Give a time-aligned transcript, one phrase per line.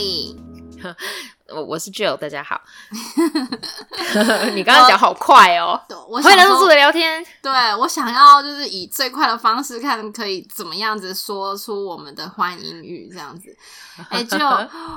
[0.00, 0.34] Emily，
[1.54, 2.58] 我我是 Jill，大家好。
[4.54, 5.78] 你刚刚讲好快哦，
[6.08, 7.22] 我欢迎来到的聊天。
[7.42, 13.54] 对我想要就是以最快的方式看可以怎么样子说出我们的欢迎语，这样子。
[14.08, 14.38] 哎， 就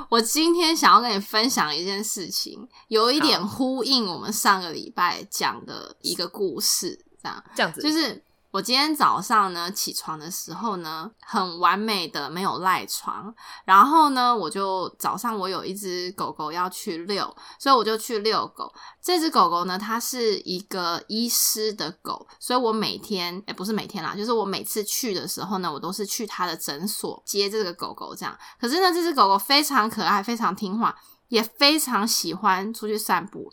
[0.08, 8.24] 我今天想要跟你分享一件事情，有一点呼应我们上个礼拜讲的一个故事，这样这样子就是。
[8.54, 13.34] 我今天早上呢起床的时候呢，很完美的没有赖床，
[13.66, 18.72] 然后呢，我就早上我有一只狗狗要去遛，所以我就去遛狗。
[19.02, 28.38] 这只狗狗呢，它是一个医师的狗，所以我每天，哎，不是每天啦，就是我每次去的时候呢，我都是去他的诊所接这个狗狗这样。
[28.62, 30.96] 可是呢，这只狗狗非常可爱，非常听话，
[31.30, 33.52] 也非常喜欢出去散步。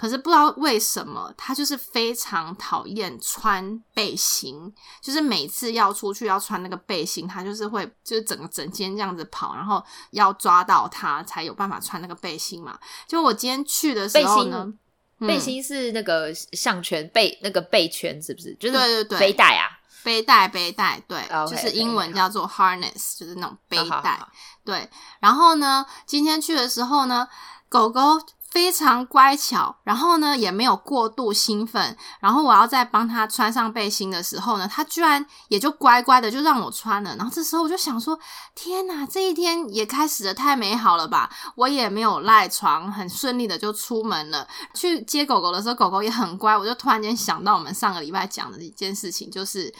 [0.00, 12.78] 可是不知道为什么，他就是非常讨厌穿背心，就是每次要出去要穿那个背心，他就是会就是整个整间这样子跑，然后要抓到他才有办法穿那个背心嘛。
[13.06, 14.72] 就我今天去的时候呢，
[15.18, 18.54] 背心是那个项圈背那个背圈是不是？
[18.54, 19.68] 就是对对对，背带啊，
[20.02, 24.18] 背带背带，对，就是英文叫做 harness，就是那种背带。
[24.64, 24.88] 对，
[25.20, 27.28] 然后呢，今天去的时候呢，
[27.68, 28.18] 狗狗。
[28.50, 37.14] 非常乖巧，然后呢也没有过度兴奋，然后我要再帮他穿上背心的时候呢，他居然也就乖乖的就让我穿了。
[37.14, 38.18] 然后这时候我就想说，
[38.56, 41.30] 天哪，这一天也开始的太美好了吧！
[41.54, 44.48] 我也没有赖床，很顺利的就出门了。
[44.74, 46.56] 去接狗狗的时候，狗狗也很乖。
[46.56, 49.72] 我就突然间想到我们上个礼拜讲的一件事情，就是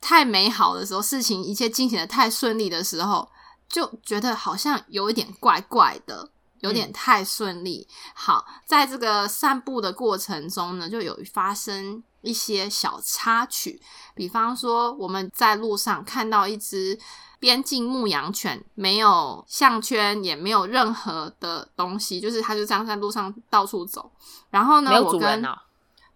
[0.00, 3.30] 太美好的时候，事情一切进行的太顺利的时候，
[3.68, 6.30] 就觉得好像有一点怪怪的。
[6.64, 7.86] 有点太顺利。
[8.14, 13.78] 好，在这个散步的过程中呢，就有发生一些小插曲。
[14.14, 16.98] 比方说，我们在路上看到一只
[17.38, 24.10] 边境牧羊犬，没有项圈，也没有任何的东西，就是它就这样在路上到处走。
[24.48, 25.46] 然后呢，我跟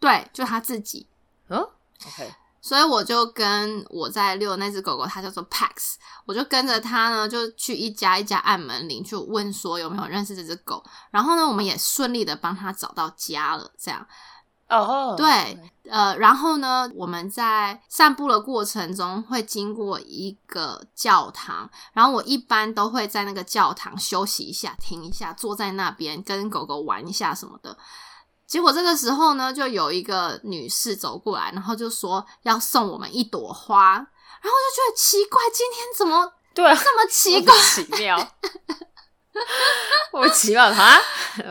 [0.01, 1.07] 对，就它自己。
[1.51, 1.61] 嗯
[2.07, 2.33] ，OK。
[2.61, 5.95] 所以我就跟我在遛那只狗狗，它叫做 Pax，
[6.27, 10.83] 我就跟着它呢，就去一家一家按门铃，去问说有没有认识这只狗。
[11.11, 13.71] 然后呢，我们也顺利的帮它找到家了。
[13.79, 14.07] 这样，
[14.69, 15.59] 哦，对，
[15.89, 27.79] 呃，然后呢，我们在散步的过程中会经过一个教堂，然后我一般都会在那个教堂休息一下，停一下，坐在那边跟狗狗玩一下什么的。
[28.49, 38.33] 结果这个时候呢，就有一个女士走过来，然后就说要送我们一朵花，然后我就觉得奇怪，今天怎么对这么奇怪奇妙？
[40.13, 40.97] 我奇妙啊！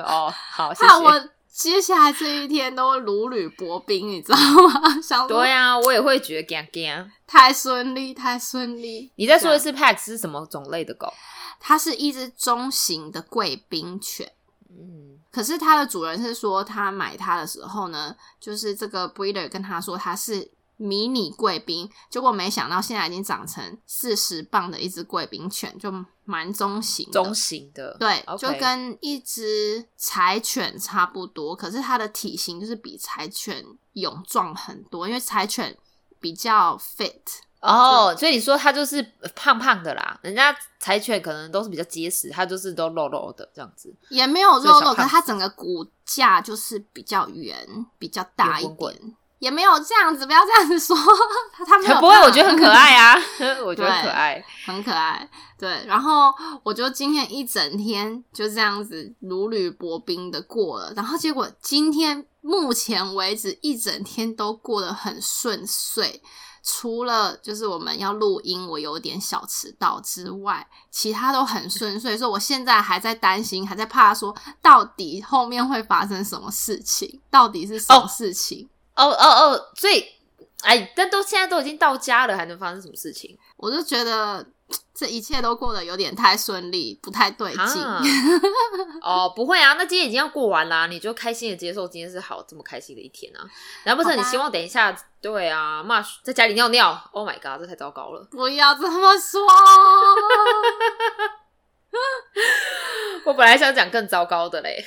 [0.03, 0.93] 哦，好，谢 谢。
[0.95, 4.37] 我接下来这一天都如履薄冰，你知道
[4.67, 4.99] 吗？
[5.01, 9.11] 想对呀，我也会觉得惊惊，太顺利，太顺利。
[9.15, 11.13] 你再说一次，Pax 是什么种类的狗？
[11.59, 14.31] 它是一只中型的贵宾犬。
[14.69, 25.91] 嗯，可是它的主人是说，他买它的时候呢，就是这个 breeder 跟他说它是迷你贵宾，结果没想到现在已经长成四十磅的一只贵宾犬，就
[26.23, 35.77] 蛮中型，中型的，对，就跟一只柴犬差不多，可是它的体型就是比柴犬勇壮很多，因为柴犬
[36.19, 37.21] 比较 fit。
[37.67, 39.05] 哦，所以你说它就是
[39.35, 47.57] 胖胖的啦，人家柴犬可能都是比较结实，它就是都肉肉的这样子，也没有肉肉，可它整个骨架就是比较圆，
[47.99, 50.95] 比较大一点，也没有这样子，不要这样子说，
[51.67, 53.15] 它没有，不会，我觉得很可爱啊，
[53.65, 55.29] 我觉得可爱，很可爱，
[55.59, 56.33] 对，然后
[56.63, 66.21] 我就今天一整天就这样子如履薄冰的过了，然后结果今天目前为止一整天都过得很顺遂。
[66.69, 72.15] 除了就是我们要录音，我有点小迟到之外，其他都很顺遂。
[72.19, 77.21] 所以我现在还在担心，还在怕说，到底后面会发生什么事情？
[77.31, 78.67] 到底是什么事情？
[78.95, 79.71] 哦哦哦！
[79.75, 80.03] 所以，
[80.63, 83.37] 哎，但都现在都已经到家了，还能发生什么事情？
[83.55, 84.45] 我就觉得。
[84.97, 87.83] 这一切都过得有点太顺利，不太对劲。
[89.03, 93.45] 哦，不会啊，那今天已经要过完啦，你就开心的接受今天是好这么开心的一天啊。
[93.83, 94.97] 难不成你希望等一下？
[95.21, 98.27] 对啊，Marsh 在家里尿尿？Oh my god，这太糟糕了！
[98.31, 99.47] 不要这么说。
[103.25, 104.83] 我本来想讲更糟糕的嘞。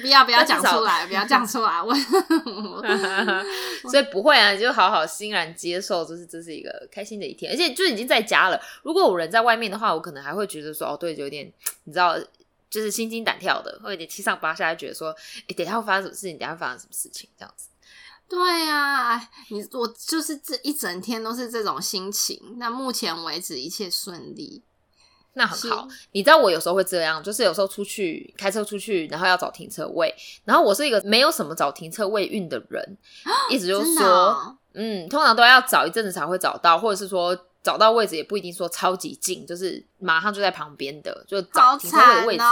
[0.00, 1.82] 不要不要讲出来，不要讲出来。
[1.82, 1.94] 我
[3.90, 8.60] 所以不会啊，你就好好欣然接受，就是这是一个开心的一天，而且就已经在家了。
[8.82, 11.50] 如果我人在外面的话，我可能还会觉得说，哦，对，有点
[11.84, 12.18] 你知道，
[12.70, 15.14] 就是心惊胆跳的，会有点七上八下，觉得说，
[15.48, 16.38] 哎，等下会发生什么事情？
[16.38, 17.28] 等下发生什么事情？
[17.38, 17.68] 这样子。
[18.28, 22.56] 对呀，你我就是这一整天都是这种心情。
[22.58, 24.62] 那目前为止一切顺利。
[25.38, 25.88] 那很好。
[26.12, 30.14] 你知道我有时候会这样，就是有时候出去开车出去，然后要找停车位，
[30.44, 32.98] 然后我是一个没有什么找停车位运的人，
[33.48, 42.44] 一直就是说，嗯，通常都要找一阵子才会找到，或者是说找到位置也不一定说超级近，就是马上就在旁边的，就找停车位的位置。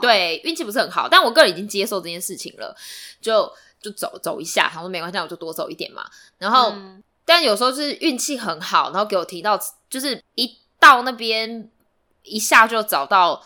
[0.00, 2.76] 对，运气不是很好，但我个人已经接受这件事情了，
[3.20, 3.50] 就
[3.80, 6.04] 就走走一下，他说没关系，我就多走一点嘛。
[6.36, 6.74] 然后，
[7.24, 9.58] 但有时候是运气很好，然后给我提到，
[9.88, 11.70] 就是一到那边。
[12.28, 13.44] 一下就找到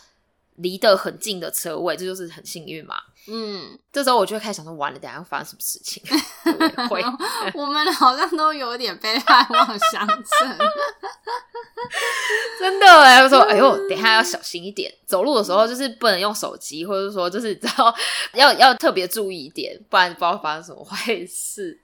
[0.57, 2.97] 离得很近的车位，这就是很幸运嘛。
[3.29, 6.03] 嗯，这时候我就会开始想说，完了，等下会发生什么事情？
[6.91, 7.01] 会，
[7.55, 10.59] 我们好像都有点被害妄想症。
[12.59, 17.95] 真的哎，我说，哎呦，等下要小心一点，走路的时候就是不能用手机，或者说就是知道
[18.35, 21.81] 要 要特别注意一点，不然不知道发生什么坏事，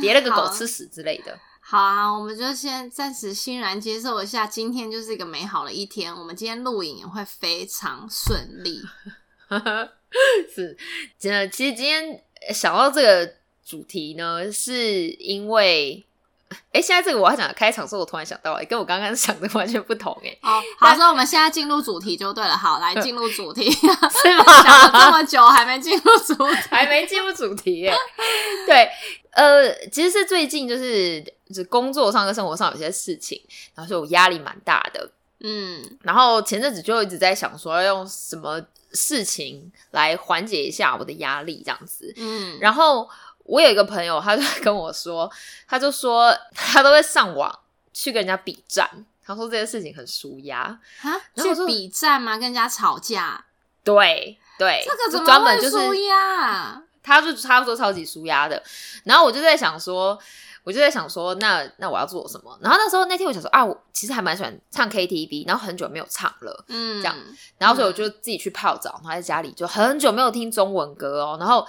[0.00, 1.36] 别了个狗吃屎之类的。
[1.72, 6.14] 好啊，我们就先暂时欣然接受一下，今天就是一个美好的一天。
[6.14, 8.82] 我们今天录影也会非常顺利。
[10.54, 10.76] 是，
[11.18, 11.48] 真的。
[11.48, 12.22] 其实今天
[12.52, 16.04] 想到这个主题呢，是因为。
[16.72, 20.36] 哎，现在这个我要讲开场时候，我突然想到，哎，跟我刚刚想的完全不同，哎。
[20.42, 22.56] 哦，好，所以我们现在进入主题就对了。
[22.56, 24.44] 好，来进入主题， 是吗？
[24.62, 27.90] 想了这么久还没进入主题，还没进入主题。
[28.66, 28.88] 对，
[29.32, 33.40] 呃，其实是最近就是就是工作上跟生活上有些事情，
[33.74, 35.10] 然后所以我压力蛮大的。
[35.40, 38.60] 嗯，然后前阵子就一直在想说要用什么
[38.92, 42.12] 事情来缓解一下我的压力，这样子。
[42.16, 43.08] 嗯，然后。
[43.44, 45.30] 我有一个朋友，他就跟我说，
[45.68, 47.58] 他就说他都会上网
[47.92, 48.88] 去跟人家比战，
[49.24, 50.60] 他说这件事情很舒压
[51.02, 51.20] 啊。
[51.36, 52.32] 去比战吗？
[52.32, 53.44] 跟人家吵架？
[53.84, 56.82] 对对，这个怎么会舒压？
[57.02, 58.62] 他就差不多超级舒压的。
[59.04, 60.16] 然后我就在想说，
[60.62, 62.56] 我就在想说，那那我要做什么？
[62.62, 67.16] 然后那时候那天我想说啊，我其实还蛮喜欢唱 KTV，然后很久没有唱了，嗯，这样。
[67.58, 71.66] 然后所以我就自己去泡澡，然后在家里就很久没有听中文歌哦，然后。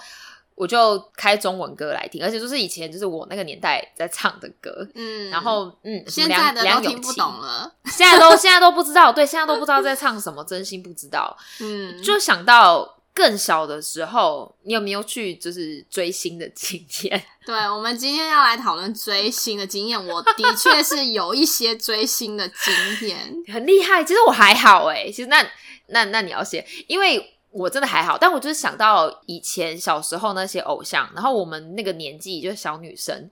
[0.56, 17.24] 我就开中文歌来听，而且就是以前就是我那个年代在唱的歌，嗯，然后嗯，现在的都听不懂了，现在都现在都不知道，对，现在都不知道在唱什么，真心不知道， 嗯，就想到更小的时候，你有没有去就是追星的经验？
[17.44, 24.04] 对，我们今天要来讨论追星的经验，我的确是有一些追星的经验，很厉害。
[24.04, 25.44] 其实我还好哎，其实那
[25.88, 27.32] 那那你要写，因为。
[27.54, 33.30] 我真的还好，但我就是想到以前小时候那些偶像，然后我们那个年纪就是小女生，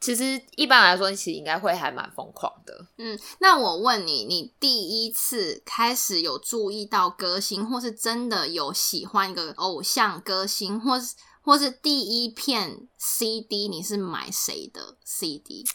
[0.00, 2.86] 其实一般来说，其实应该会还蛮疯狂的。
[2.96, 15.66] 嗯，那我问你，你第一次开始有注意到歌星，或是真的有喜欢一个偶像歌星，或是或是第一片 CD 你是买谁的 CD？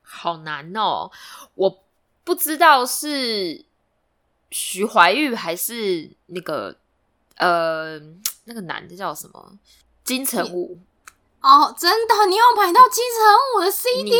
[0.00, 1.10] 好难哦，
[1.54, 1.82] 我
[2.24, 3.66] 不知道是
[4.50, 6.79] 徐怀钰还是那个。
[7.40, 7.98] 呃，
[8.44, 9.52] 那个男的叫什么？
[10.04, 10.78] 金城武
[11.40, 14.18] 哦，真的，你有买到金城武的 CD？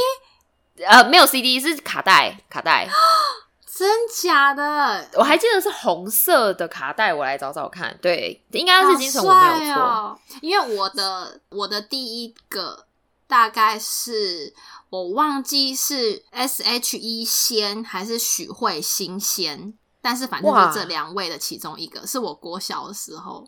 [0.87, 2.89] 呃，没有 CD，是卡带，卡带，
[3.67, 5.09] 真假的？
[5.15, 7.99] 我还记得是红色的卡带，我来找找看。
[8.01, 12.87] 对，应该是金城武没有错，因为我的我的第一个
[13.27, 14.55] 大概是
[14.89, 19.75] 我忘记是 S.H.E 先还是许慧欣先。
[20.01, 23.47] 但是反正就这两位的其中一个是我国小的时候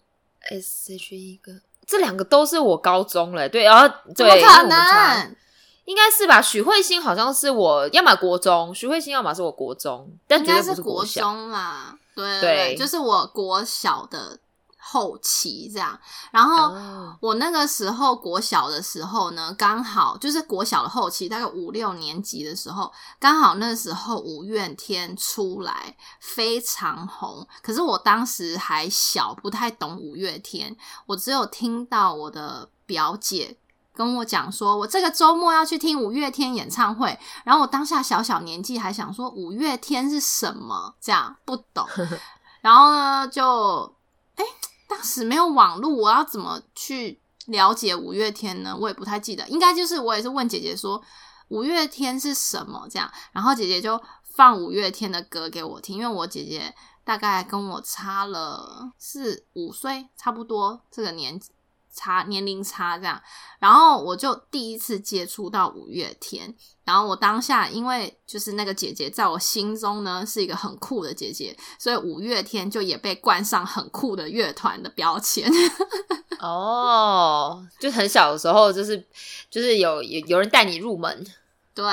[0.51, 1.53] ，S H 一个，
[1.87, 5.37] 这两个都是我高中了，对，然后怎么可能？
[5.85, 6.41] 应该是吧？
[6.41, 14.39] 许慧欣好像是我要么国中，许慧欣要么是我国中，但应该是国中啦，对对，就是我国小的。
[14.85, 15.97] 后期这样，
[16.33, 16.75] 然后
[17.21, 27.47] 我那个时候国小的时候呢，刚好就是国小的后期，大概五六年级的时候，刚好那时候五月天出来非常红。
[27.63, 33.57] 可是我当时还小，不太懂五月天，我只有听到我的表姐
[33.95, 37.17] 跟我讲说，我这个周末要去听五月天演唱会。
[37.45, 41.87] 然后我当下小小年纪还想说五月天是什么，这样不懂。
[42.61, 43.95] 然后呢，就
[44.35, 44.45] 哎。
[44.93, 48.77] 当时没有网络，我要怎么去了解五月天呢？
[48.79, 51.03] 我也不太记得，应该就是我也是问姐姐说
[51.49, 61.51] 五月天是什么这样，然后姐姐就放五月天的歌给我听，因为我姐姐大概跟我差了四五岁，差不多这个年纪
[61.93, 63.21] 差年龄差这样，
[63.59, 66.55] 然后我就第一次接触到五月天。
[66.85, 75.49] 然后我当下，因为就是那个姐姐在我心中呢是一个很酷的姐姐，所以五月天就也被冠上很酷的乐团的标签。
[76.41, 79.07] 哦，就很小的时候，就是
[79.49, 81.25] 就是有有有人带你入门。
[81.73, 81.85] 对，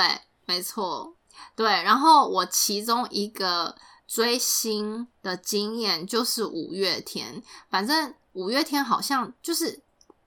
[0.44, 1.14] 没错，
[1.54, 1.66] 对。
[1.68, 3.76] 然后我其中一个
[4.08, 7.40] 追星的经验就是五月天，
[7.70, 9.80] 反正五月天好像就是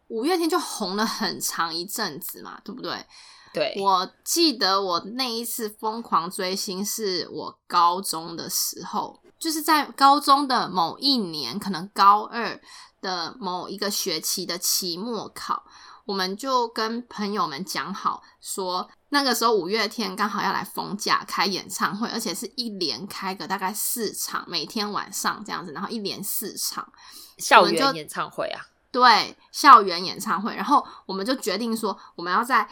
[0.08, 3.06] 五月天就红了很长一阵子嘛，对不对？
[3.54, 12.60] 对，我记得我那一次疯狂追星是我高中的时候，就是在高中的某一年，可能高二
[13.00, 15.64] 的某一个学期的期末考。
[16.06, 26.92] 我们就跟朋友们讲好，说那个时候五月天刚好要来逢甲开演唱会，而且是一连开个大概四场，每天晚上这样子，然后一连四场
[27.38, 30.56] 校园演唱会啊，对，校园演唱会。
[30.56, 32.70] 然后我们就决定说，我们要在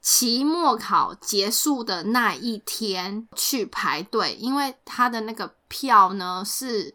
[0.00, 6.94] 期末考结束的那一天去排队，因为他的那个票呢是。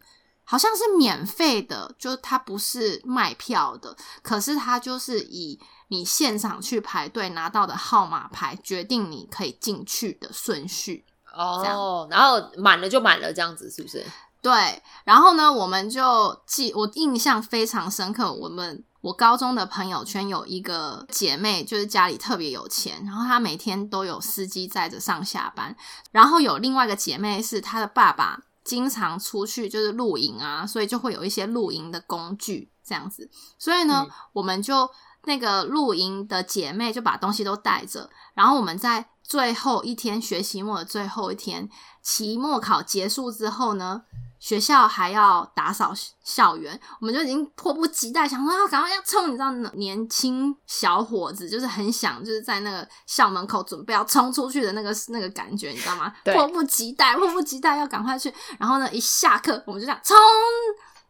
[0.51, 5.59] 好像是免费的，就它不是卖票的，可是它就是以
[5.89, 12.07] 你现场去排队拿到的号码牌决定你可以进去的顺序哦。
[12.09, 14.03] 然后满了就满了，这样子是不是？
[14.41, 14.81] 对。
[15.03, 18.31] 然后呢，我们就记我印象非常深刻。
[18.31, 25.75] 我们我高中的朋友圈有一个姐妹，就是家里特别有钱，然后她每天都有司机载着上下班。
[26.12, 28.41] 然后有另外一个姐妹是她的爸爸。
[28.62, 33.27] 经常出去就是露营啊，所以就会有一些露营的工具这样子。
[33.58, 34.88] 所以呢，我们就
[35.24, 41.67] 那个露营的姐妹就把东西都带着，然后我们在最后一天学期末的最后一天，
[42.03, 44.03] 期末考结束之后呢。
[44.39, 45.93] 学校还要打扫
[46.24, 49.27] 校园，我们就已经迫不及待想说啊，赶快要冲！
[49.27, 56.13] 你知道，年轻小伙子就是很想，就是在那个校门口准备要冲出去的那个那个感觉，你知道吗？
[56.24, 58.34] 迫不及待，迫不及待要赶快去。
[58.58, 60.15] 然后呢，一下课我们就这样冲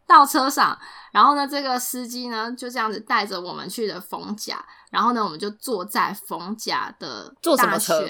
[0.07, 0.75] 到车上，
[1.12, 8.03] 然后呢，这个司机呢就这样子带着我们去的逢甲，然后呢，我们就坐在逢甲的坐什么车？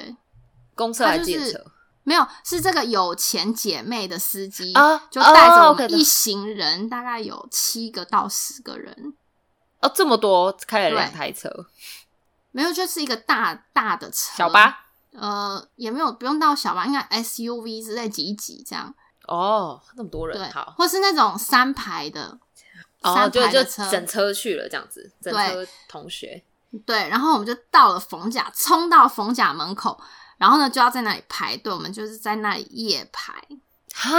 [0.76, 1.60] 公车还是电车？
[2.04, 9.14] 没有，是这个有钱姐妹的司机啊，就带着我们一行人，大概有七个到十个人。
[9.82, 11.68] 哦，这么多，开了两台车。
[12.52, 14.86] 没有，就是一个大大的车，小巴。
[15.12, 18.94] 呃，也没有，不用到小巴，应该 SUV 之类挤一挤这样。
[19.28, 22.40] 哦，那么多人，对，好，或是那种三排的，
[23.02, 26.44] 哦，就就整车去了这样子，整车同学。
[26.86, 30.00] 对，然后我们就到了冯甲，冲到冯甲门口。
[30.40, 33.34] 然后呢，就要在那里排队，我们就是在那里夜排，
[33.94, 34.10] 哈，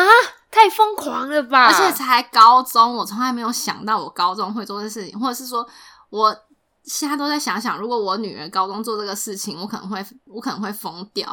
[0.50, 1.68] 太疯狂了吧！
[1.68, 5.66] 而且才高中，我从来没有想到我高中会做这事情，或者是说，
[6.10, 6.36] 我
[6.84, 11.26] 现在都在想想，如果我女儿高中做这个事情，我可能会，我可能会疯掉。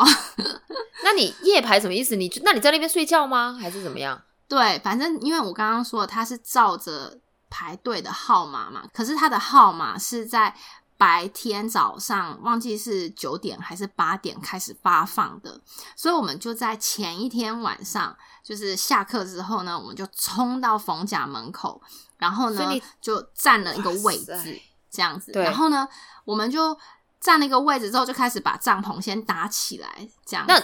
[1.04, 2.16] 那你夜排什么意思？
[2.16, 3.58] 你那你在那边睡觉吗？
[3.62, 4.22] 还是怎么样？
[4.48, 10.56] 对，反正因为我刚刚说他是照着排队的号码嘛，可是他的号码是在。
[10.98, 15.62] 白天早上忘记是九点还是八点开始发放的，
[15.96, 21.80] 所以我们就在前一天晚上，就是下课之后呢，我们就冲到冯甲门口，
[22.18, 25.32] 然后呢就占了一个位置，这样子。
[25.34, 25.88] 然后呢，
[26.26, 26.76] 我们就
[27.20, 30.46] 占了一个位置之后，就开始把帐篷先搭起来，这样。
[30.48, 30.60] 那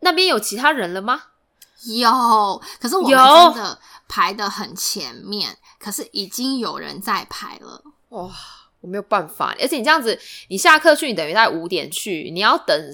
[0.00, 1.20] 那边有其他人了吗？
[1.84, 8.32] 有，可是我们真的排的很前面，可是已经有人在排了，哇。
[8.80, 10.18] 我没有办法，而且你这样子，
[10.48, 12.92] 你下课去，你等于在五点去，你要等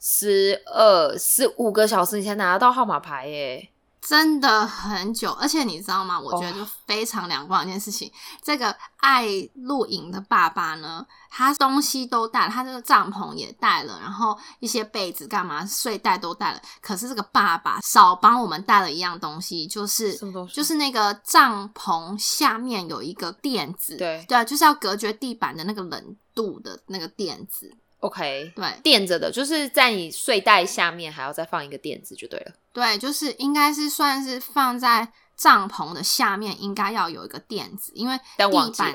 [0.00, 3.68] 十二十五个小时，你才拿得到号码牌耶。
[4.06, 6.18] 真的很久，而且你知道吗？
[6.18, 8.10] 我觉得就非常两光一件事情。
[8.40, 16.62] 这个爱露营的爸爸呢，他东西都带，他这个帐篷也带了，然后一些被子干嘛睡袋都带了。
[16.80, 20.16] 可是这个爸爸少帮我们带了一样东西，就是
[20.52, 27.76] 就是那个帐篷下面有一个垫子，对对，就是要隔绝地板的那个冷度的那个垫子。
[28.06, 32.52] OK，对，垫着的，就是在你睡袋下面还要再放一个垫子就对了。
[32.72, 38.94] 对，就是应该是算是放在帐篷的下面，应该要有一个垫子，因为地板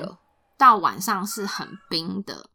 [0.56, 2.46] 到晚上是很冰的。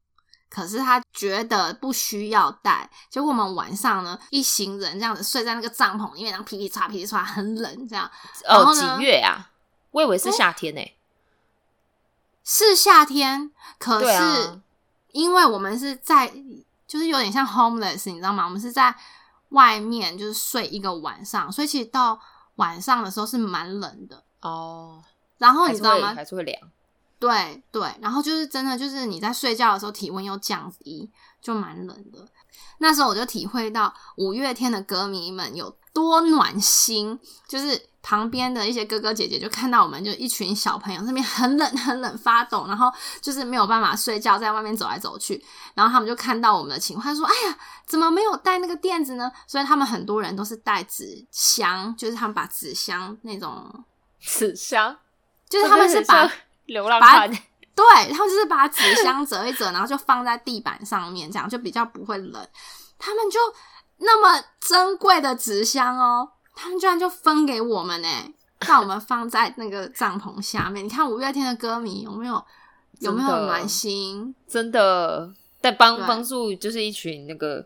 [0.50, 8.10] 可是他觉得不需要带，结果我们晚上呢，一行人这样子睡在那个帐篷里面，然后噼里嚓噼里嚓，很冷这样。
[8.46, 9.52] 哦，几月啊？
[9.92, 10.82] 我以为是夏天呢。
[12.44, 14.60] 是夏天，可是。
[15.18, 16.32] 因为我们是在，
[16.86, 18.46] 就是有点像 homeless，你知道吗？
[18.46, 18.96] 我们是在
[19.50, 22.20] 外面，就是睡一个晚上，所以其实到
[22.58, 25.04] 晚上的时候是蛮冷的哦。
[25.40, 26.14] 然后你知道吗？
[26.14, 26.56] 还是会凉。
[27.18, 31.10] 对对，然后就是真的，就是你在睡觉的时候体温又降低，
[31.42, 32.24] 就蛮冷的。
[32.78, 53.84] 那时候我就体会到五月天的歌迷们有多暖心，就是旁边的一些哥哥姐姐就看到我们就一群小朋友那边很冷很冷发抖，然后就是没有办法睡觉，在外面走来走去，然后他们就看到我们的情况，说：“哎呀，怎么没有带那个垫子呢？”所以他们很多人都是带纸箱，就是他们把纸箱那种
[54.20, 54.96] 纸箱，
[55.50, 56.32] 就是他们是把
[56.68, 57.28] 流浪汉。
[57.74, 62.48] 对，他们就是把纸箱折一折，然后就放在地板上面，这样就比较不会冷。
[63.00, 63.40] 他们就
[63.98, 68.08] 那么珍贵的纸箱哦，他们居然就分给我们呢，
[68.62, 70.86] 让我们放在那个帐篷下面。
[70.86, 72.44] 你看五月天的歌迷有没有
[73.00, 74.34] 有没有暖心？
[74.48, 77.66] 真的在帮帮助，就是一群那个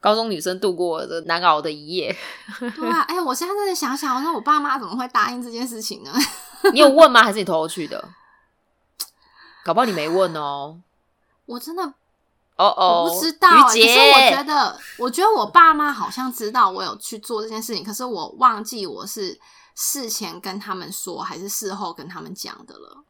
[0.00, 2.16] 高中女生度过的难熬的一夜。
[2.76, 6.12] 对啊，哎，我现在真的想想，我说我爸妈怎么会答应这件事情呢？
[6.72, 7.22] 你有问吗？
[7.22, 8.08] 还是你偷偷去的？
[9.64, 10.80] 搞不好你没问哦，
[11.46, 11.94] 我真的
[12.56, 13.48] 哦哦，不知道。
[13.66, 19.38] 可是我觉得，我觉得我爸妈好像知道我有去做这件事情，可是我忘记我是
[19.74, 23.04] 事前跟他们说，还是事后跟他们讲的了。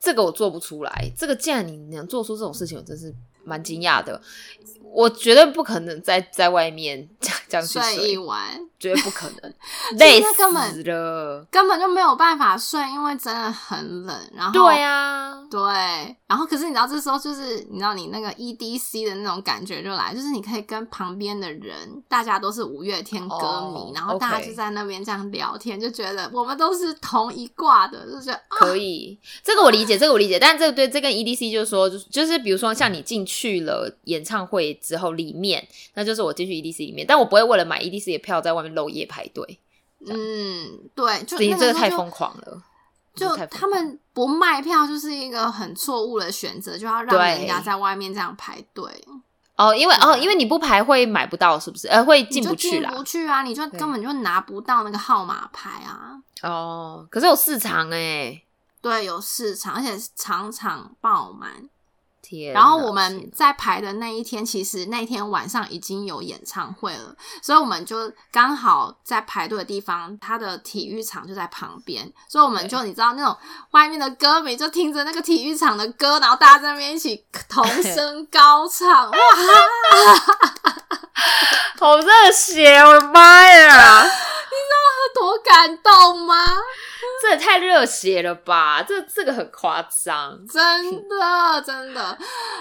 [0.00, 1.12] 这个我做不出来。
[1.16, 4.20] 这个既然你能做出这种事情，我真是蛮惊讶的。
[4.92, 8.40] 我绝对不可能在在外面 这样这样睡一晚，
[8.78, 9.54] 绝对不可能，
[9.98, 14.30] 累死了，根本就没有办法睡，因为真的很冷。
[14.34, 15.58] 然后对呀，对，
[16.26, 29.18] 然后可是你知道，这时候就是你知道你那个 EDC 的那种感觉就来，就是你可以跟旁边的人，大家都是五月天歌迷，然后大家就在那边这样聊天，就觉得我们都是同一挂的，就觉得可以。
[29.42, 34.77] 这个我理解，这个我理解，但这个对这跟 EDC 就是说，就是就是比如说像你进去了演唱会。
[34.80, 39.58] 之后里面，那就是我进去 EDC 里面，但我不会为了买 EDC 的票在外面漏夜排队。
[40.06, 42.62] 嗯，对，就这个太疯狂了。
[43.14, 48.84] 就他们不卖票，就是一个很错误的选择，就要让人家在外面这样排队。
[49.56, 51.88] 哦，因为哦，因为你不排会买不到，是不是？
[51.88, 56.14] 呃，会进不去啦，进不去啊，你就根本就拿不到那个号码牌啊。
[56.42, 58.40] 哦，可是有市场哎，
[58.80, 61.50] 对，有市场，而且场场爆满。
[62.52, 73.36] 然后我们在排的那一天，其实那天晚上已经有演唱会了，所以我们就刚好在排队的地方，他的体育场就在旁边，所以我们就你知道那种
[73.70, 79.16] 外面的歌迷就听着那个体育场的歌，然后大家在那边一起 同声高唱，哇，
[81.80, 82.78] 好热血！
[82.80, 84.04] 我的妈呀，
[84.50, 86.34] 道他多感动吗？
[87.20, 88.82] 这也太热血了吧！
[88.82, 92.16] 这这个很夸张，真的真的。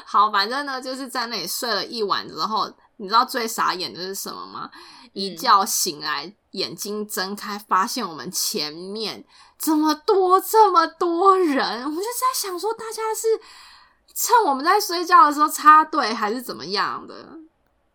[0.06, 4.70] 好，反正呢，就是在那里睡了一晚之后，你知道最傻眼的是什么吗？
[5.14, 9.24] 一觉醒来，眼睛睁开，发现我们前面
[9.60, 13.40] 这么多这么多人，我就在想说，大家是
[14.16, 17.14] 趁我们在睡觉的时候插队，还是怎么样的？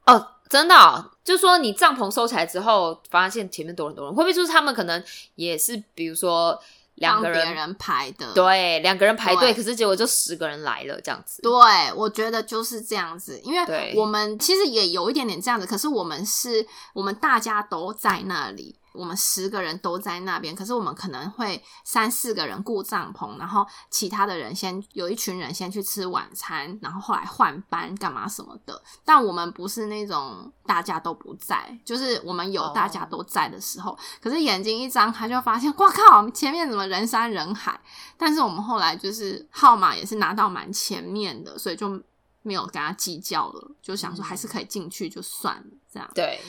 [0.07, 0.32] 哦。
[0.53, 5.03] 真的，就说你帐篷收起来之后，发现前面多很多人，会不会就是他们可能
[5.37, 6.61] 也是，比如说
[6.97, 11.41] 两个人排的，对，两个人排队，可是结果就十个人来了这样子。
[11.41, 11.51] 对，
[11.97, 18.77] 我觉得就是这样子，因为我们其实也有一点点这样子，可是我们是我们大家都在那里。
[18.93, 28.83] 我们十个人都在那边，可是我们可能会三四个人雇帐篷，然后其他的人先有一群人先去吃晚餐，然后后来换班干嘛什么的。
[29.05, 37.81] 但我们不是那种大家都不在，就是我们有大家都在的时候，可是眼睛一张开就发现，哇靠，前面怎么人山人海？
[38.17, 42.03] 但是我们后来就是号码也是拿到蛮前面的，所以就
[42.43, 46.41] 没有跟他计较了，就想说还是可以进去就算了，这样对。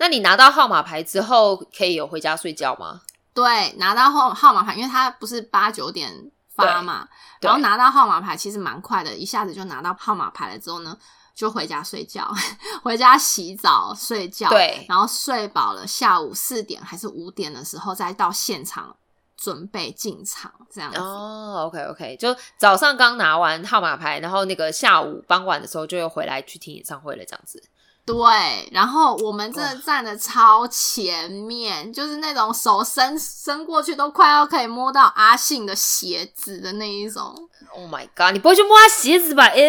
[0.00, 3.02] 那你拿到号码牌之后，可以有回家睡觉吗？
[3.34, 6.10] 对，拿到号号码牌，因为它不是八九点
[6.54, 7.06] 发嘛，
[7.42, 10.96] 然后拿到号码牌其实蛮快的，一下子就拿到号码牌了之后呢，
[11.34, 12.32] 就回家睡觉，
[12.82, 18.96] 回家洗澡睡觉，对，然后睡饱了，下午四点还是五点的时候再到现场
[19.36, 20.98] 准备进场，这样子。
[20.98, 27.62] 哦，OK OK，就早上刚拿完号码牌，然后那个下午傍晚的时候就又回来去听演唱会了，这样子。
[28.06, 37.34] 对，然后我们真的站的超前面，就是那种手伸伸过去都快要可以摸到阿信的鞋子的那一种。
[37.72, 38.32] Oh my god！
[38.32, 39.44] 你不会去摸他鞋子吧？
[39.44, 39.62] 哎，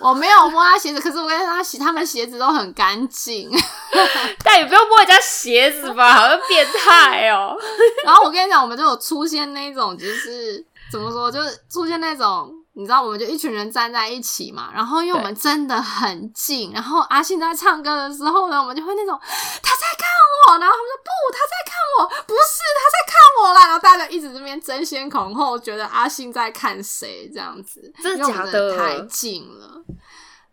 [0.00, 3.50] 我没有摸他鞋子，可是我跟他鞋，他们鞋子都很干净。
[4.44, 6.14] 但也不用摸人家鞋子吧？
[6.14, 7.56] 好像变态哦。
[8.04, 12.54] 然后我跟你讲，我们就有出现那种，就是怎么说，就是出现那种。
[12.74, 19.18] 你知道，我们就一群人站在一起嘛，然后因为我们真的很近，然后阿信在唱歌的时候呢，我们就会那种
[19.62, 20.08] 他在看
[20.48, 28.76] 我，然后他们说不，他在看我，不是他在看我啦，然后大家一直这边争先恐后，觉得阿信在看谁这样子，真的假的？
[28.76, 29.84] 太近了，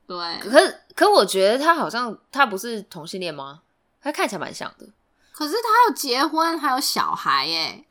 [0.06, 0.18] 对。
[0.42, 3.62] 可是，可我觉得他好像他不是同性恋吗？
[4.02, 4.86] 他看起来蛮像的。
[5.32, 7.86] 可是他有结婚，还有小孩耶。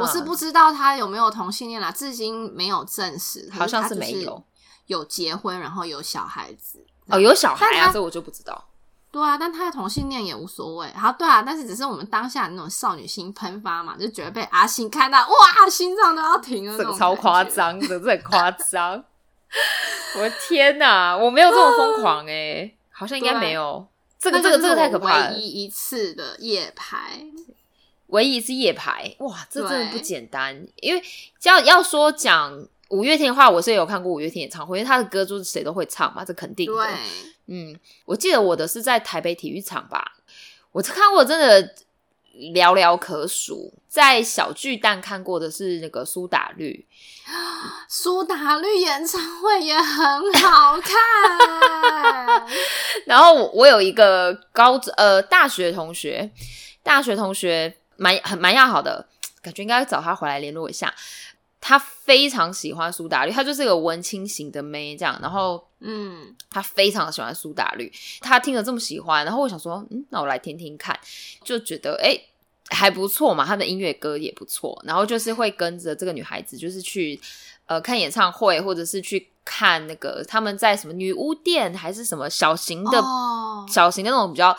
[0.00, 3.48] 我是不知道他有没有同性恋啦，至今没有证实。
[3.52, 4.42] 好像是没有，
[4.86, 6.84] 有结婚，然后有小孩子。
[7.08, 8.66] 哦，有小孩啊，这我就不知道。
[9.12, 10.92] 对啊，但他的同性恋也无所谓。
[10.94, 19.04] 好，对啊，但是只是我们当下那种少女心喷发嘛，就觉得被阿信看到，哇，心脏都要停了，这个超夸张的，这很夸张。
[20.16, 23.86] 我的天哪，我没有这么疯狂哎，好像应该没有。
[24.18, 27.24] 这个这个这个太可怕了，唯一一次的夜排。
[28.10, 30.66] 唯一一次夜排，哇，这真的不简单。
[30.76, 31.02] 因为
[31.42, 36.88] 要要说讲五月天的话，我是有看过五月天演唱会，因为他的歌就是谁都会唱嘛，这肯定的。
[37.46, 40.16] 嗯，我记得我的是在台北体育场吧，
[40.72, 41.74] 我看过真的
[42.54, 43.72] 寥寥可数。
[43.88, 46.86] 在小巨蛋看过的是那个苏打绿，
[47.88, 52.46] 苏打绿演唱会也很好看。
[53.06, 56.30] 然后我有一个高呃大学同学，
[56.84, 57.76] 大学同学。
[58.00, 59.06] 蛮很蛮要好的
[59.42, 60.92] 感觉，应该找他回来联络一下。
[61.62, 65.18] 他非常喜欢苏打绿，他就是个文青型的妹，这样。
[65.20, 70.98] 然后，嗯，他非常喜欢苏打绿，他听了这么喜欢，然后我想说，嗯，那我来听听看，
[71.44, 72.18] 就觉得哎
[72.70, 74.80] 还不错嘛，他的音乐歌也不错。
[74.86, 77.20] 然后就是会跟着这个女孩子，就是去
[77.66, 83.04] 呃看演唱会，或者是去看那个他们在什么女巫店，还是什么小型的、
[83.68, 84.56] 小型的那种比较。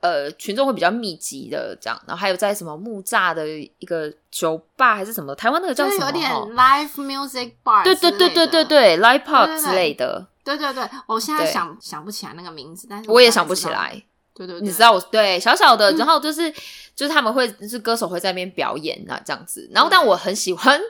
[0.00, 6.06] 呃，群众会比较密集的这样，然后还有在什么木栅的一个酒吧还是什么，台湾那个叫什么？
[6.06, 10.26] 有点 live music bar，对对对对对对，live pop 之类的。
[10.42, 14.02] 对对对，我现在想想不起来那个名字，但是我也想不起来。
[14.34, 16.50] 对对，你知道我对小小的，然后就是
[16.96, 20.80] 就是他们会是歌手会在那边表演啊这样子，然后但我很喜欢。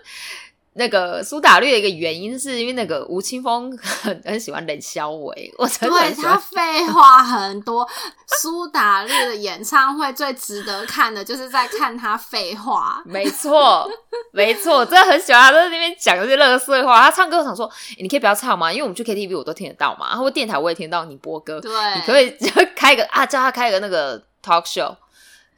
[0.75, 7.87] 那个苏打绿的一个原因，是因为那个吴青峰很很喜欢冷肖伟，我对他废话很多。
[8.41, 13.91] 苏打绿的演唱会最值得看的就是在看他废话，没错，
[14.33, 17.03] 没错，真的很喜欢他在那边讲那些乐色话。
[17.03, 18.73] 他唱歌想说，你可以不要唱吗？
[18.73, 24.95] 因为我们去 KTV 我都听得到嘛，然后电台我也听到你播歌，对，你可以 就开个啊，叫他开个那个 talk show，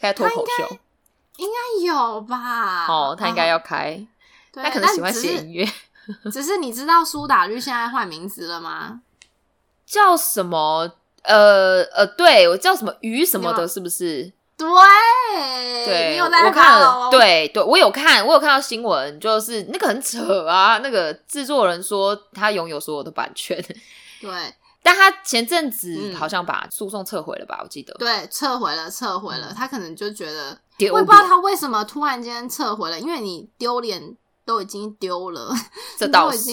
[0.00, 0.76] 开脱口秀，
[1.36, 2.86] 应该有吧？
[2.88, 4.02] 哦，他应该要开。
[4.52, 5.68] 他可能喜欢写音乐，
[6.32, 9.00] 只是你知道苏打绿现在换名字了吗？
[9.86, 10.92] 叫什么？
[11.22, 14.32] 呃呃，对我叫什么鱼什么的，是不是？
[14.56, 14.68] 对
[15.86, 16.80] 对，你有在看？
[17.10, 23.56] 对对，我有看，我有看到新闻，就是那个很扯啊，那个制作人说他拥有所有的版权，
[24.20, 24.30] 对，
[24.82, 27.60] 但他前阵子好像把诉讼撤回了吧？
[27.62, 30.58] 我记得，对，撤回了，撤回了，他可能就觉得，
[30.92, 34.16] 我也不知道他为什么突然间撤回了，因为你丢脸。
[34.44, 35.54] 都已经丢了，
[35.98, 36.52] 这倒是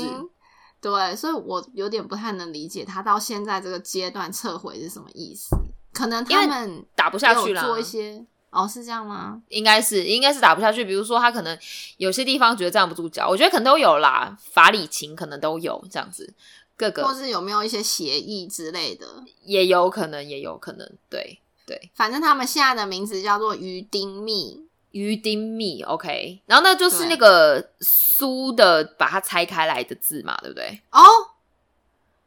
[0.82, 5.56] 对，所以我有点不太能理解他到现在这个阶段撤回是什么意思。
[5.91, 9.41] 可能他们打不下去了，做一些哦，是这样吗？
[9.49, 10.86] 应该是，应该是打不下去。
[10.86, 11.58] 比如说，他可能
[11.97, 16.34] 有些地方觉得站不住脚，我觉得可能都有啦，法理情可能都有这样子，
[16.78, 19.06] 各个或是有没有一些协议之类的，
[19.43, 21.91] 也有可能，也有可能，对对。
[21.93, 24.69] 反正他们现在的名字叫做鱼丁蜜。
[24.91, 30.82] 鱼丁蜜，OK，然后那就是那个苏的，把它拆开来的字嘛，对不对？
[30.91, 31.02] 哦，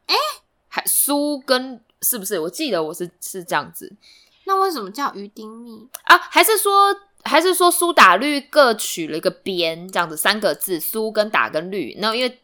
[0.07, 0.15] 哎，
[0.69, 2.39] 还苏跟是不是？
[2.39, 3.93] 我记得我是是这样子。
[4.45, 6.17] 那为什么叫鱼丁蜜啊？
[6.19, 6.95] 还是说
[7.25, 11.97] 还是说苏打绿各取了一个边，这样子三个字，苏跟打跟绿。
[11.99, 12.41] 那因为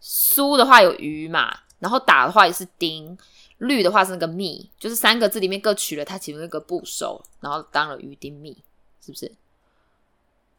[0.00, 3.16] 苏的话有鱼嘛，然后打的话也是丁，
[3.58, 8.56] 绿的话是那个蜜，就是三个字里面各取了它其中一个部首，然后当了鱼丁蜜，
[9.00, 9.30] 是不是？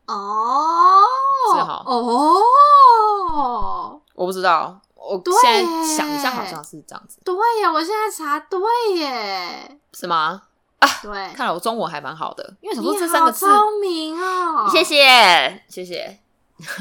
[0.08, 1.02] 哦，
[1.54, 2.42] 是好哦，
[4.14, 5.64] 我不知道，我现在
[5.98, 7.20] 想一下，好像是这样子。
[7.24, 8.60] 对呀，我现在查对
[8.96, 10.44] 耶，是吗？
[10.80, 16.20] 啊，对，看来我中文还蛮好的，因为想说这三个字，聪明哦，谢谢谢谢。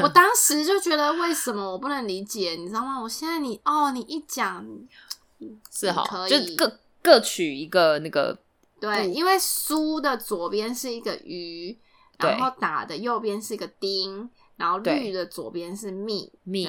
[0.03, 3.01] 我当时就觉得为什么我不能理解，你知道吗？
[3.01, 4.65] 我现在你哦，你一讲
[5.73, 8.37] 是好，就各各取一个那个
[8.81, 11.79] 对，因为书的左边是一个鱼。
[12.19, 16.69] 然后打的右边是个丁，然后绿的左边是蜜蜜。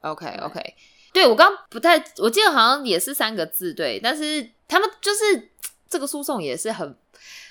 [0.00, 0.74] OK OK，
[1.12, 3.98] 对我刚不太，我记得好像也是三个字，对。
[4.02, 5.50] 但是他们就是
[5.88, 6.96] 这个诉讼也是很，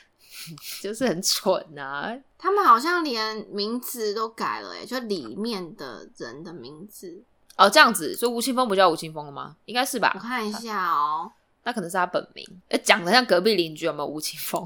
[0.82, 2.15] 就是很蠢啊。
[2.38, 7.24] 他们好像连名字都改了，哎，就里面的人的名字。
[7.58, 9.56] 哦，这样子，所以吴青峰不叫吴青峰了吗？
[9.65, 10.12] 应该是吧？
[10.15, 11.32] 我看一下哦。
[11.63, 12.45] 那可能是他本名，
[12.84, 14.65] 讲的像隔壁邻居有没有吴青峰？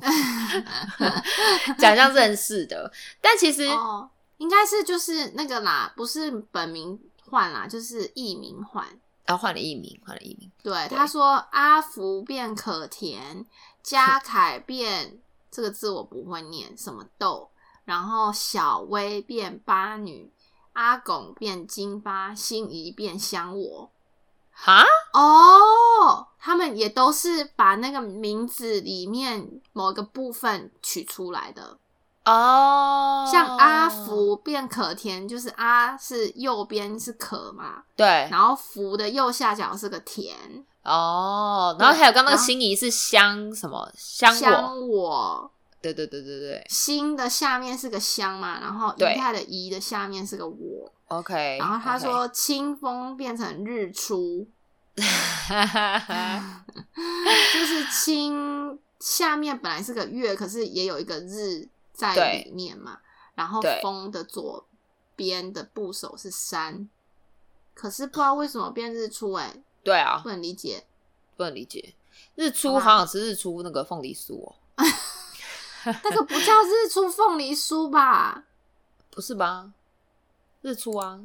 [1.77, 8.83] 讲像认识的，但其实哦，应该是就是那个啦，不是本名换啦，就是艺名换，
[9.25, 10.51] 然后换了艺名，换了艺名。
[10.63, 13.45] 对，他说阿福变可甜，
[13.83, 15.19] 嘉 凯变
[15.51, 17.49] 这个字我不会念，什么豆，
[17.85, 20.31] 然后小薇变八女，
[20.73, 23.91] 阿拱变金巴，心仪变香我。
[24.59, 24.83] 哈？
[25.13, 31.77] 哦，他们也都是把那个名字里面某个部分取出来的。
[32.25, 40.35] 哦，像阿福变可甜，就是阿是右边是可嘛，对，然后福的右下角是个甜。
[40.83, 43.89] 哦，然后还有刚刚那个心仪是香什么？
[43.95, 45.51] 香香我，
[45.93, 50.91] 对对对对对，心的下面是个香嘛，然后仪态的仪的下面是个我。
[51.07, 54.45] OK，然后他说清风变成日出，
[57.53, 62.99] 就是清下面本来是个月，可是也有一个日在里面嘛。
[63.35, 64.67] 然后风的左
[65.15, 66.89] 边的部首是山，
[67.73, 69.61] 可是不知道为什么变日出哎。
[69.83, 70.83] 对啊，不能理解，
[71.37, 71.93] 不能理解。
[72.35, 74.55] 日出好想吃日出那个凤梨酥哦，
[76.03, 78.43] 那个不叫日出凤梨酥吧？
[79.09, 79.71] 不是吧？
[80.61, 81.19] 日出啊，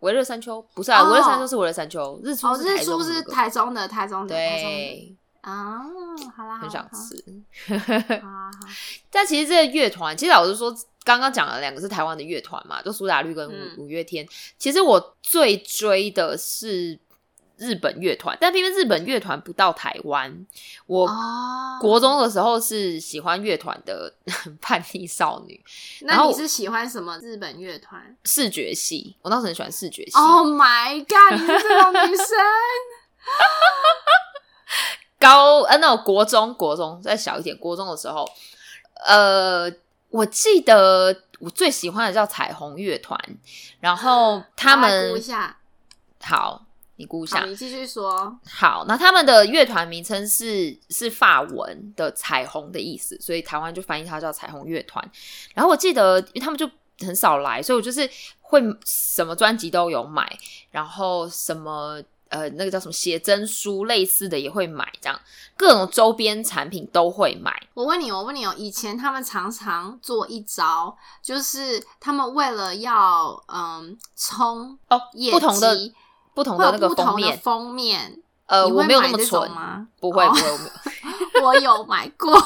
[0.00, 5.80] 维热山丘不是啊，维热山丘是维热山丘，日出哦，日出是台中的，台中的，对啊，
[6.36, 7.24] 好啦，很想吃。
[9.10, 14.26] 但其实这个乐团，其实老实说，刚刚讲了两个是台湾的乐团嘛，就苏打绿跟五五月天。
[14.58, 16.98] 其实我最追的是。
[17.60, 20.46] 日本乐团，但偏偏日本乐团不到台湾。
[20.86, 21.06] 我
[21.78, 24.10] 国中的时候是喜欢乐团的
[24.62, 25.62] 叛逆少女。
[26.00, 28.16] 那你是喜欢什么日本乐团？
[28.24, 30.12] 视觉系，我当时很喜欢视觉系。
[30.14, 31.38] Oh my god！
[31.38, 32.26] 你是这种女生。
[35.20, 38.26] 高呃，那国中国中再小一点，国中的时候，
[39.04, 39.70] 呃，
[40.08, 43.20] 我记得我最喜欢的叫彩虹乐团，
[43.80, 45.12] 然后他们
[46.22, 46.64] 好。
[47.00, 48.38] 你估一下，你继续说。
[48.46, 55.02] 好，那他们的乐团名称是是法文的彩虹的意思，所以台湾就翻译它叫彩虹乐团。
[55.54, 58.06] 然后我记得，因为他们就很少来，所以我就是
[58.42, 60.38] 会什么专辑都有买，
[60.70, 65.18] 然后什么呃那个叫什么写真书类似的也会买，这样
[65.56, 67.50] 各种周边产品都会买。
[67.72, 75.78] 我问你，我问你哦，以前他们常常做一招，就是他们为了要嗯冲哦不同的。
[76.34, 79.50] 不同的那个封面，封面，呃，我没有那么蠢。
[79.50, 79.86] 吗？
[80.00, 80.40] 不会，不会，
[81.42, 82.32] 我有买过。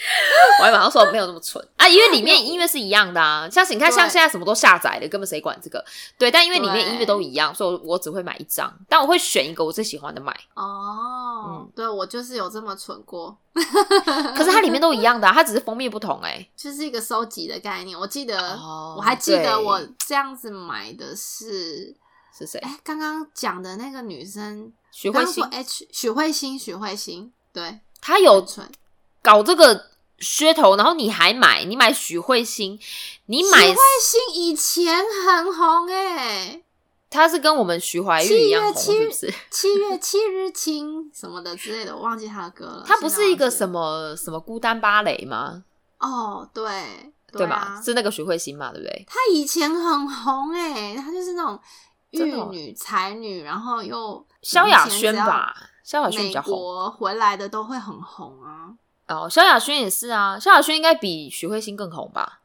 [0.60, 3.48] 我还马上说没有那么蠢啊，因为里面 音乐是一样的啊。
[3.50, 5.84] 像你看，像现在什么都下载了，根本谁管这个？
[6.18, 10.34] 对，但因为里面音乐都一样，所以我只会买一张，但我会选一个我最喜欢的买。
[10.54, 13.36] 哦，嗯，对我就是有这么蠢过。
[14.36, 17.98] 可是它里面都一样的，它只是封面不同，哎，就是一个收集的概念。
[17.98, 18.36] 我记得，
[18.96, 21.94] 我还记得我这样子买的是
[22.36, 22.58] 是谁？
[22.60, 28.46] 哎，刚刚讲的那个女生许慧欣，H 许慧欣，许慧欣，对，她有
[29.20, 29.89] 搞这个。
[30.20, 31.64] 噱头，然后你还买？
[31.64, 32.78] 你买许慧欣？
[33.26, 36.62] 你买许慧欣以前很红哎，
[37.08, 39.34] 他是跟我们徐怀钰一样红，是不是？
[39.50, 42.84] 七月七日晴什么的之类的，我忘记他的歌了。
[42.86, 45.64] 他不是一个什么什么孤单芭蕾吗？
[45.98, 49.04] 哦，对对吧，是那个徐慧欣嘛，对不对？
[49.06, 51.58] 他以前很红哎，他就是那种
[52.10, 55.54] 玉女才女，然后又萧亚轩吧，
[55.84, 58.74] 萧亚轩比较红，回来的都会很红啊。
[59.10, 62.38] 哦，萧亚轩也是啊，萧亚轩应该比许慧欣更红吧？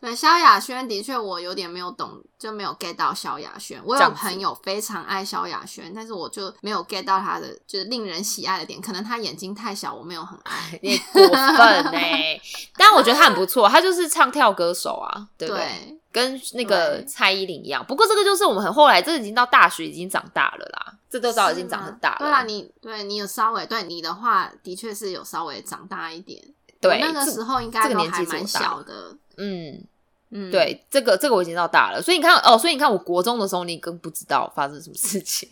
[0.00, 3.78] 对，萧亚轩的确我有点没有懂，就没有 get 到萧亚轩。
[3.84, 10.78] 我有朋友非常爱萧亚轩，但是我就没有 get 到他的就是令人喜爱的点，可能他眼睛太小，我没有很爱。
[10.82, 11.58] 你过分
[11.92, 12.40] 哎！
[12.78, 15.99] 但我觉得他很不错，他就是唱跳歌手啊，对不对？
[16.12, 17.84] 跟那个蔡依林一样。
[17.86, 20.94] 不过这个就是我们很后来，这已经到大学已经长大了啦。
[21.08, 22.18] 这都早已经长很大了。
[22.20, 26.40] 对啊，你对你有稍微对你的话，的确是有稍微长大一点。
[26.80, 29.16] 对，那个时候应该这个年纪蛮小的。
[29.36, 29.84] 嗯
[30.30, 32.00] 嗯，对，这个这个我已经到大了。
[32.00, 35.48] 所以你看哦，所以你看，我国中的时候，你更不知道发生什么事情。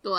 [0.00, 0.12] 对，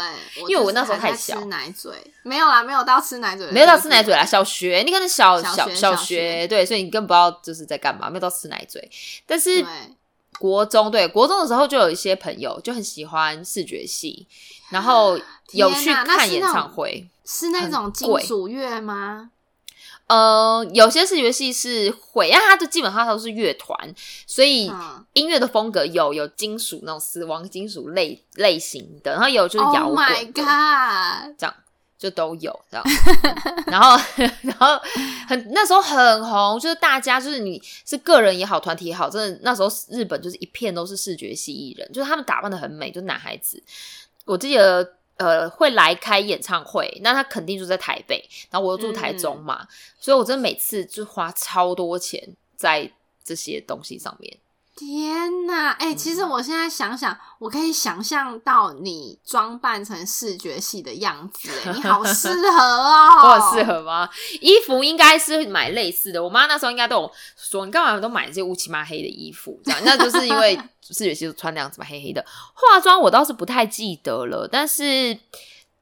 [0.49, 1.91] 因为我那时候太小，吃奶嘴
[2.23, 4.25] 没有啦，没有到吃奶嘴，没有到吃奶嘴啦。
[4.25, 8.89] 小学，你可能小小小学，对，所以你更不知道就是在干嘛，没有到吃奶嘴。
[9.25, 9.65] 但是
[10.37, 14.27] 国中，对国中的时候，就有一些朋友就很喜欢视觉系。
[14.69, 15.19] 然后
[15.53, 19.31] 有去看演唱会，是那种金属乐吗？
[20.09, 23.77] 呃，有些视觉系是会，因为它的基本上都是乐团，
[24.25, 24.71] 所以
[25.13, 31.53] 音乐的风格有有金属那种死亡金属类类型的，然后有就是摇滚，God，这样
[31.99, 32.83] 就都有这样。
[33.67, 33.95] 然后
[34.41, 34.81] 然后
[35.27, 43.63] 很那时候很红，就是大家就是你是个人也好，团体也好，真的那时候日本就是一片都是视觉系艺人，就是他们打扮的很美，就是男孩子。
[44.25, 49.67] 我记得呃会来开演唱会，那他肯定住在台北，然后我又住台中嘛，
[49.99, 52.91] 所以我真的每次就花超多钱在
[53.23, 54.37] 这些东西上面。
[54.79, 63.23] 天呐，哎，其实我现在想想，我可以想象到你装扮成视觉系的样子，你好适 合哦！
[63.23, 64.07] 我很适合吗？
[64.39, 69.59] 衣服应该是买类似的，我妈那时候应该都有说，你干嘛都买这些乌漆嘛黑的衣服？
[69.65, 72.25] 这样，那就是因为 视觉系穿那样子嘛，黑黑的。
[72.53, 75.19] 化妆我倒是不太记得了，但是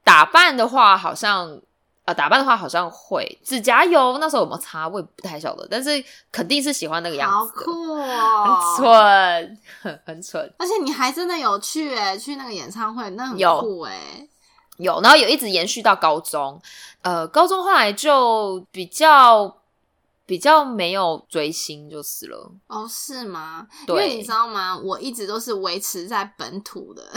[0.03, 1.61] 打扮的话，好像。
[2.07, 14.29] 啊，打扮的话好像会，指甲油那时候有没有擦，我也不太晓得，但是肯定是喜欢那个样子，好酷哦，很蠢，很蠢，而且你还真的有去诶，去那个演唱会，那很酷诶。
[14.77, 16.61] 有，然后有一直延续到高中，
[17.01, 19.56] 呃，高中后来就比较。
[20.27, 23.65] 比较没有追星就是了哦，是吗？
[23.87, 24.77] 因为你知道吗？
[24.77, 27.01] 我一直都是维持在本土的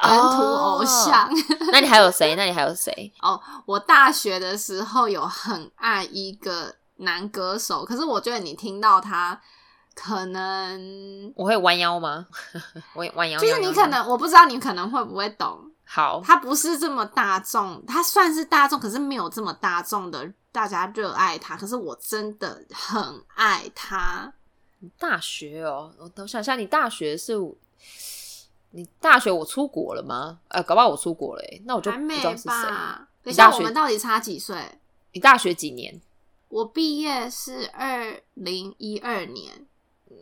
[0.00, 1.28] 本土偶像。
[1.72, 2.36] 那你还有谁？
[2.36, 3.12] 那你还有谁？
[3.20, 9.40] 哦，我大学的时候有很爱一个男歌手，可是我觉得你听到他，
[9.94, 12.26] 可能我会弯腰吗？
[12.94, 15.69] 我弯腰，就是你可能我不知道你可能会不会懂。
[15.92, 20.32] 好，他不是这么大众，他算是大众，可是没有这么大众的。
[20.52, 24.32] 大家热爱他，可是我真的很爱他。
[24.98, 27.34] 大学哦，我等想想，你大学是？
[28.70, 30.38] 你大学我出国了吗？
[30.46, 32.50] 呃，搞不好我出国了，那我就不知道是谁。
[33.24, 34.78] 等下，我们到底差几岁？
[35.12, 36.00] 你大学几年？
[36.48, 39.66] 我毕业是二零一二年，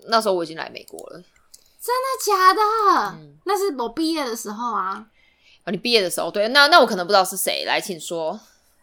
[0.09, 1.23] 那时候我已经来美国了。
[1.79, 3.19] 真的假的？
[3.45, 5.07] 那是我毕业的时候啊。
[5.69, 8.41] 啊，你毕业的时候，对，那那我可能不知道是谁，来，请说。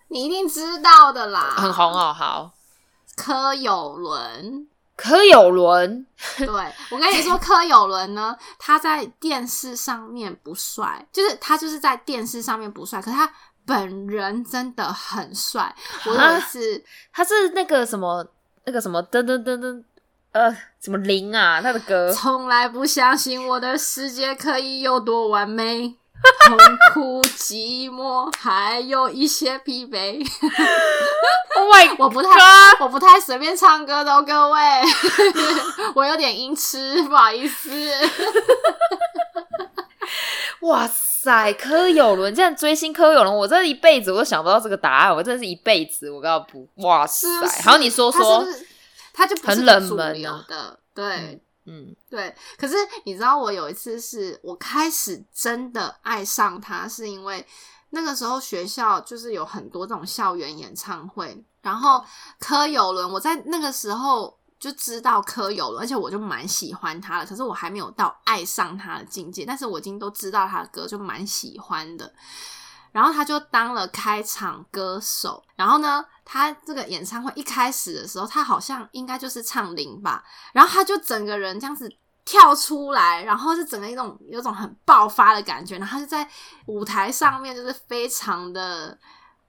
[0.09, 2.13] 你一定知道的啦，很红哦。
[2.13, 2.53] 好，
[3.15, 6.05] 柯有伦，柯有伦，
[6.37, 6.47] 对
[6.91, 13.27] 我跟你说，柯有伦呢，他在电视上面不帅，就是他就是在电视上面不帅，可是他
[13.65, 15.75] 本人真的很帅。
[16.05, 18.23] 我有一次，他是那个什么
[18.65, 19.83] 那个什么噔噔噔噔，
[20.33, 25.95] 呃，什么林啊，他的歌，从来不相信我的世界可以有多完美。
[26.45, 26.57] 痛
[26.93, 30.25] 苦、寂寞，还有一些疲惫。
[31.55, 32.29] Oh 我不太，
[32.79, 34.59] 我不太随便唱歌的，各位，
[35.95, 37.69] 我有点音痴， 不好意思。
[40.61, 47.27] 哇塞，柯有伦这样追星，柯有伦，我这一辈子我都想不到这个答案，我真的是一辈子，我告诉不，哇塞，
[47.63, 48.45] 好，你说说，
[49.13, 51.05] 他就很冷门的，对。
[51.05, 52.35] 嗯，嗯对。
[52.57, 57.45] 可是你知道，我有一次是我开始真的爱上他，是因为
[57.89, 62.03] 那个时候学校就是有很多这种校园演唱会，然后
[62.39, 67.25] 柯有伦，我在那个时候就知道柯有伦，而且我就蛮喜欢他的。
[67.25, 72.13] 可是我还没有到爱上他的境界，但是我已经都知道他的歌，就蛮喜欢的。
[72.91, 81.89] 然后他就当了开场歌手，然后呢，他这个演唱会一开始的时候，他好像应该就是唱零吧，然后他就整个人这样子
[82.25, 86.27] 跳出来，然后是整个一种有种很爆发的感觉，然后他就在
[86.65, 88.97] 舞台上面就是非常的。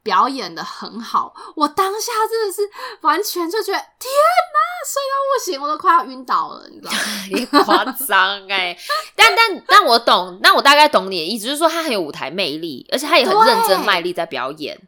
[0.02, 2.62] 表演的很好，我当下真的是
[3.00, 4.08] 完全就觉得天
[4.54, 6.98] 哪，帅到不行，我都快要晕倒了，你知道吗？
[7.28, 8.78] 你夸张哎，
[9.16, 14.80] 但但但我懂，那我大概懂你的意思，就是说他很有舞台魅力，而且他也很认真卖力在表演。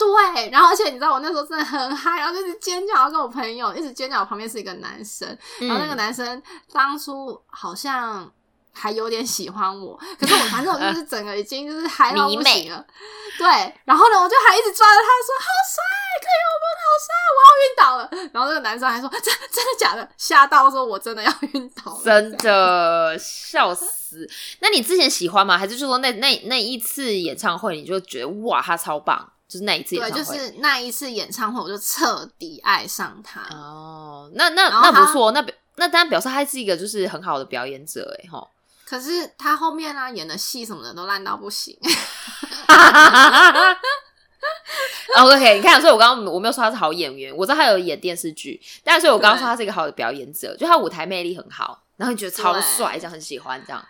[0.00, 5.28] 对，然后而且你知道我那时候真的很嗨，然后就是尖叫，跟我朋友一直尖叫，旁边是一个男生，
[5.60, 8.28] 然后那个男生当初好像。
[8.72, 12.82] 还有点喜欢我，可是我反正我就 是整个已经就是嗨到不行了。
[13.36, 13.46] 对，
[13.84, 15.82] 然后呢，我就还一直抓着他说：“好帅，
[16.20, 24.24] 可以我们好帅，我要晕倒了。”然后那个男生还说：“真真的假的？”吓到说：“我真的要晕倒了。”真的笑死。
[24.60, 25.58] 那你之前喜欢吗？
[25.58, 29.32] 还是就说那那那一次演唱会你就觉得哇，他超棒？
[29.50, 33.40] 就是那一次演唱会，就是那一次演唱会，我就彻底爱上他。
[33.50, 38.46] 哦，那那那不错，那表那当然表示他是一个就是很好的表演者，哎哈。
[38.86, 41.76] 可是他后面啊演的戏什么的都烂到不行。
[45.16, 53.84] OK，你看，所以我刚刚我没有说他是好演员，我知道他有演电视剧，但是所以我刚刚说他是一个好的表演者，就他舞台魅力很好，然后你觉得超帅，这样很喜欢这样。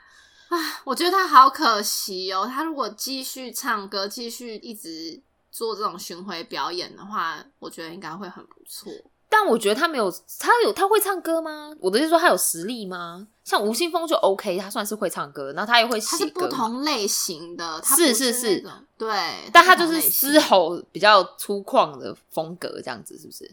[0.49, 5.20] 啊，我觉得他好可惜哦，他如果继续唱歌，继续一直
[5.51, 8.92] 做这种巡回表演的话，我觉得应该会很不错。
[9.32, 11.72] 但我觉得他没有，他有他会唱歌吗？
[11.78, 13.28] 我的意思说他有实力吗？
[13.44, 16.48] 像吴青峰就 OK，他算是会唱歌，然后他也会写歌。
[16.48, 18.64] 不同类型的，他是是是，
[18.98, 19.09] 对，
[19.53, 23.44] 但他就是嘶吼比较粗犷的风格，这样子是不是？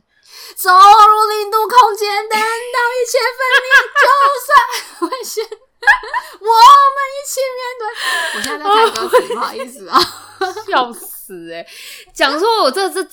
[0.55, 3.67] 走入零度空间，等到一切分离，
[4.01, 4.05] 就
[4.45, 5.45] 算危险，
[6.41, 6.47] 我
[6.95, 7.83] 们一起面对。
[8.35, 9.99] 我现在在看歌词， 不好意思啊。
[11.53, 11.65] 哎，
[12.13, 13.07] 讲说我这这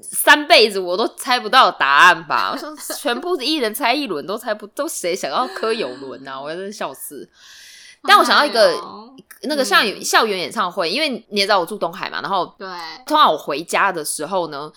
[0.00, 2.50] 三辈子我都猜不到答案吧？
[2.52, 6.40] 我说 全部一人猜一轮都猜不，都谁想要柯有伦啊？
[6.40, 7.28] 我真是笑死。
[8.02, 8.80] 但我想到一个
[9.42, 12.68] 那个校园校园演唱会，因为你也知道我住东海嘛，然后对，
[13.06, 14.72] 通常我回家的时候呢。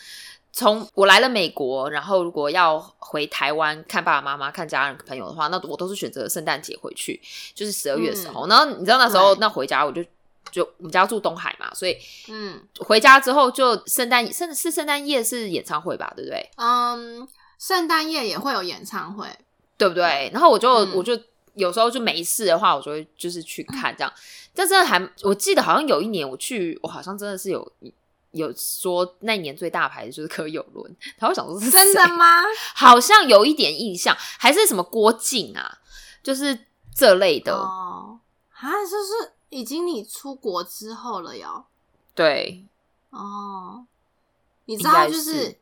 [0.52, 7.22] 从我来了美国，然后如果要回台湾看爸爸妈妈、看家人朋友的话，那我都是选择圣诞节回去，
[7.54, 8.48] 就是十二月的时候。
[8.48, 10.04] 然后你知道那时候那回家，我就
[10.52, 11.97] 就我们家住东海嘛，所以
[12.28, 16.50] 嗯，回家之后就圣诞圣是圣诞夜是演唱会吧，对不对？
[16.58, 17.28] 嗯，
[17.58, 19.28] 圣诞夜也会有演唱会，
[19.78, 20.30] 对不对？
[20.34, 21.20] 然后我就我就
[21.54, 24.14] 有时候就没事的话，我就会就是去看这样。
[24.54, 27.72] 但真的还我记得好像有一年我去，我好像真的是有。
[28.32, 32.43] 有说那年最大牌的就是柯有伦，他会想说是真的吗？
[32.76, 35.80] 好像有一点印象，还是什么郭靖啊，
[36.22, 36.56] 就是
[36.95, 38.20] 这类的哦。
[38.52, 41.66] 啊，就是已经你出国之后了哟。
[42.16, 42.66] 对，
[43.10, 43.86] 哦，
[44.66, 45.60] 你知道，就是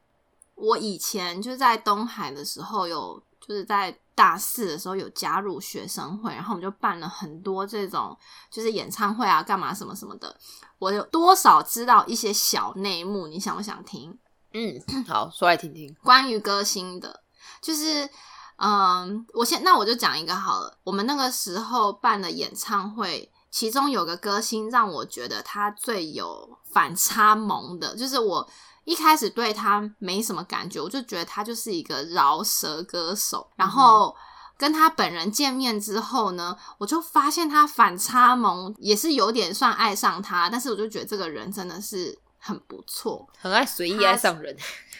[0.56, 8.18] 我以前就在东海的时候，有就是在大四的时候有加入学生会，然后我们就办了很多这种
[8.50, 10.36] 就是演唱会啊，干嘛什么什么的。
[10.80, 13.28] 我有多少知道一些小内幕？
[13.28, 14.18] 你想不想听？
[14.54, 15.96] 嗯，好，说来听听。
[16.02, 17.22] 关于歌星的，
[17.62, 18.10] 就是，
[18.56, 20.78] 嗯，我先那我就讲一个好了。
[20.84, 28.50] 我们那个时候办的演唱会，其中有个歌星让我觉得他最有反差萌的，就是我
[28.84, 34.16] 一开始对他没什么感觉，我就觉得他就是一个饶舌歌手，然后。
[34.60, 40.50] 跟他本人见面之后呢，我就发现他反差萌，也是有点算爱上他。
[40.50, 44.58] 但是我就觉得这个人真的是很不错，很爱随意爱上人。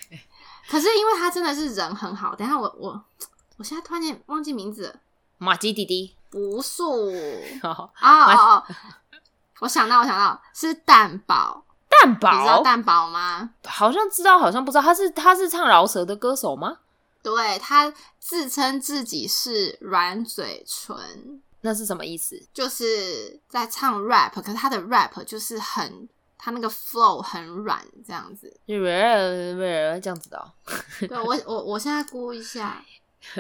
[0.70, 2.36] 可是因为他真的是人很好。
[2.36, 3.04] 等下我我
[3.58, 5.00] 我现在突然间忘记名字，
[5.40, 7.12] 马吉弟弟不素
[7.62, 7.92] 啊
[8.36, 8.64] 哦，
[9.60, 13.50] 我想到我想到是蛋宝，蛋宝你知道蛋宝吗？
[13.66, 14.82] 好像知道，好像不知道。
[14.82, 16.78] 他是他是唱饶舌的歌手吗？
[17.24, 22.42] 对他自称自己是软嘴唇，那是什么意思？
[22.54, 26.08] 就是在唱 rap，可是他的 rap 就是很，
[26.38, 30.54] 他那个 flow 很软，这样子，这样子的。
[31.08, 32.82] 对我，我我现在估一下，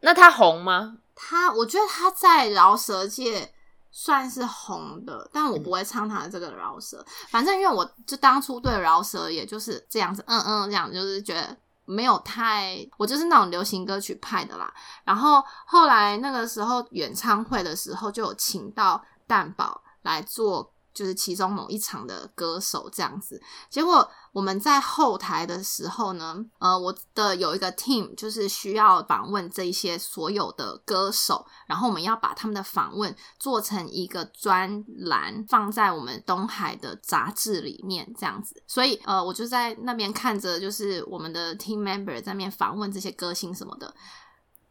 [0.00, 0.98] 那他红吗？
[1.14, 3.54] 他，我觉得他在饶舌界
[3.90, 7.04] 算是红的，但我不会唱他的这个饶舌。
[7.28, 11.56] 反正因为我就当初对饶舌也就是这样子，嗯嗯，这样就是觉得。
[11.86, 14.72] 没有太，我就是那种流行歌曲派的啦。
[15.02, 20.72] 然后后来那个时候演唱会的时候，就有请到蛋宝来做。
[20.92, 23.40] 就是其中某一场的歌手这样子，
[23.70, 38.62] 结果我们在后台的时候呢，呃，我的有一个 team 就是需要访问这些所有的歌手，然后我们要把他们的访问做成一个专栏，放在我们东海的杂志里面这样子。
[38.68, 43.92] 所以，呃，我就在那边看着，就是我们的 team member 在那边访问这些歌星什么的。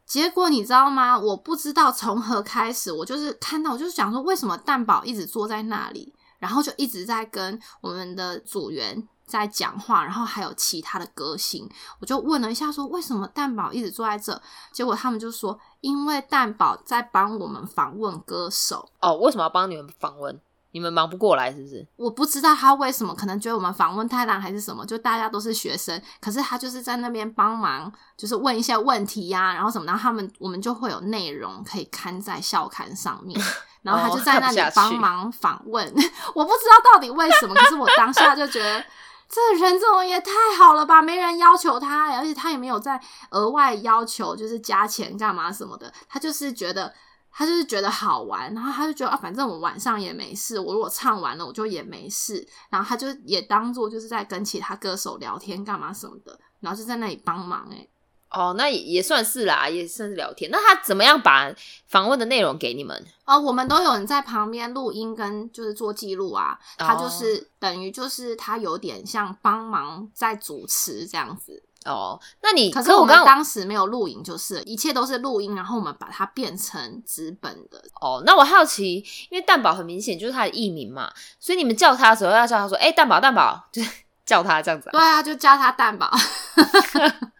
[0.06, 1.20] 结果你知道吗？
[1.20, 11.70] 我不知道从何开始，我就是看到，我就是想说，为什么蛋宝一直坐在那里，然后就一直在跟我们的组员在讲话，然后还有其他的歌星，
[12.00, 14.42] 我就问了一下，说为什么蛋宝一直坐在这？
[14.72, 18.90] 结果他们就说，因为蛋宝在帮我们访问歌手。
[19.02, 20.40] 哦，为什么要帮你们访问？
[20.72, 21.88] 你们忙不过来是不是？
[21.96, 33.42] 我不知道他为什么，可能觉得我们访问太难还是什么，就大家都是学生，可是他就是在那边帮忙，就是问一些问题呀，然后什么，然后他们我们就会有内容可以刊在校刊上面，
[33.82, 35.84] 然后他就在那里帮忙访问。
[36.36, 38.86] 我不知道到底为什么，可是我当下就觉得
[39.30, 43.00] 这人怎么也太好了吧，没人要求他，而且他也没有在
[43.30, 46.94] 额外要求就是加钱干嘛什么的，他就是觉得。
[47.32, 52.46] 他就是觉得好玩，然后他就觉得啊，反正我晚上也没事，我如果唱完了，我就也没事。
[52.72, 57.70] 然后他就也当做就是在跟其他歌手聊天干嘛什么的，然后就在那里帮忙。
[57.72, 57.88] 哎，
[58.32, 60.52] 哦，那也也算是啦，也算是聊天。
[60.52, 61.52] 那他怎么样把
[61.88, 63.06] 访问的内容给你们？
[63.26, 66.58] 哦，我们都有人在旁边录音跟就是做记录啊。
[66.78, 71.64] 他就是等于就是他有点像帮忙在主持这样子。
[71.86, 77.82] 哦，那你可是我们当时没有录影，就是一切都是录音，然后我们把它变成纸本的。
[78.02, 83.90] 哦，那我好奇，因为蛋宝很明显就是他的艺名嘛，所以你们叫他的时候要叫他说：“哎，蛋宝，蛋宝”，就是
[84.26, 84.90] 叫他这样子。
[84.92, 86.12] 对啊，就叫他蛋宝。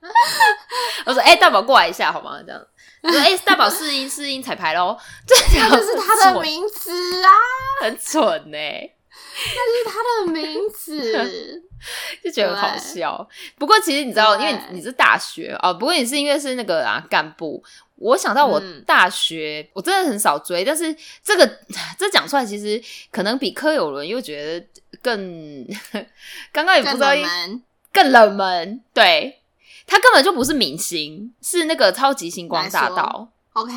[1.06, 2.60] 我说：“哎，大宝过来一下好吗？”这样。
[3.02, 4.96] 我说：“哎，大宝试音试音彩排喽。
[5.26, 6.90] ”这就是他的名字
[7.24, 7.30] 啊，
[7.82, 8.58] 很蠢呢。
[9.42, 11.62] 那是他的名字，
[12.22, 13.26] 就觉得好笑。
[13.58, 17.62] 不过其实你知道，因为你是大学哦，不过你是因为是那个啊干部。
[17.96, 21.46] 我想到我大学，我真的很少追，但是这个
[21.98, 24.66] 这讲出来，其实可能比柯有伦又觉得
[25.02, 25.66] 更
[26.52, 29.39] 刚刚也不知道更冷门，更冷门，对
[29.90, 33.74] 他根本就不是明星，是那个超级星光大道，OK，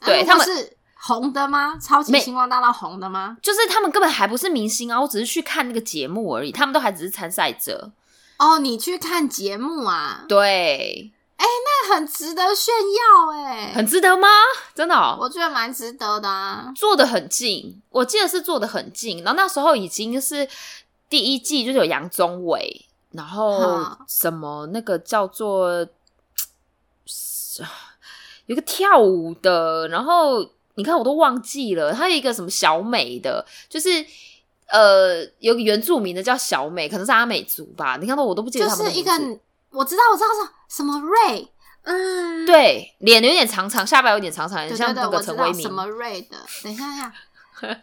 [0.00, 1.78] 呃对他们是红的吗？
[1.80, 3.36] 超级星光大道红的吗？
[3.40, 7.92] 就是他们根本还不是明星啊，我只是去看那个节目而已，他们都还只是参赛者，
[8.38, 10.24] 哦，你去看节目啊？
[10.28, 14.28] 对，那很值得炫耀哎、很值得吗？
[14.74, 16.72] 真的、哦，我觉得蛮值得的啊。
[16.74, 20.48] 坐的很近，我记得是坐的很近，然后那时候已经是
[21.08, 25.86] 第一季，就是有杨宗纬，然后什么那个叫做
[28.46, 33.88] 有个跳舞的，然后你看我都忘记了，还有一个什么小美的，就是。
[34.68, 37.98] 呃，有个原住民的叫小美，可能是阿美族吧。
[38.00, 39.42] 你看到我都不记得就是一他们的名字。
[39.70, 41.46] 个，我知道，我知道是什么瑞，
[41.82, 45.74] 嗯，对，脸有点长长，下巴有点长长，很像那个陈为民道什。
[45.74, 46.38] 么瑞的。
[46.64, 47.12] 等一下，下，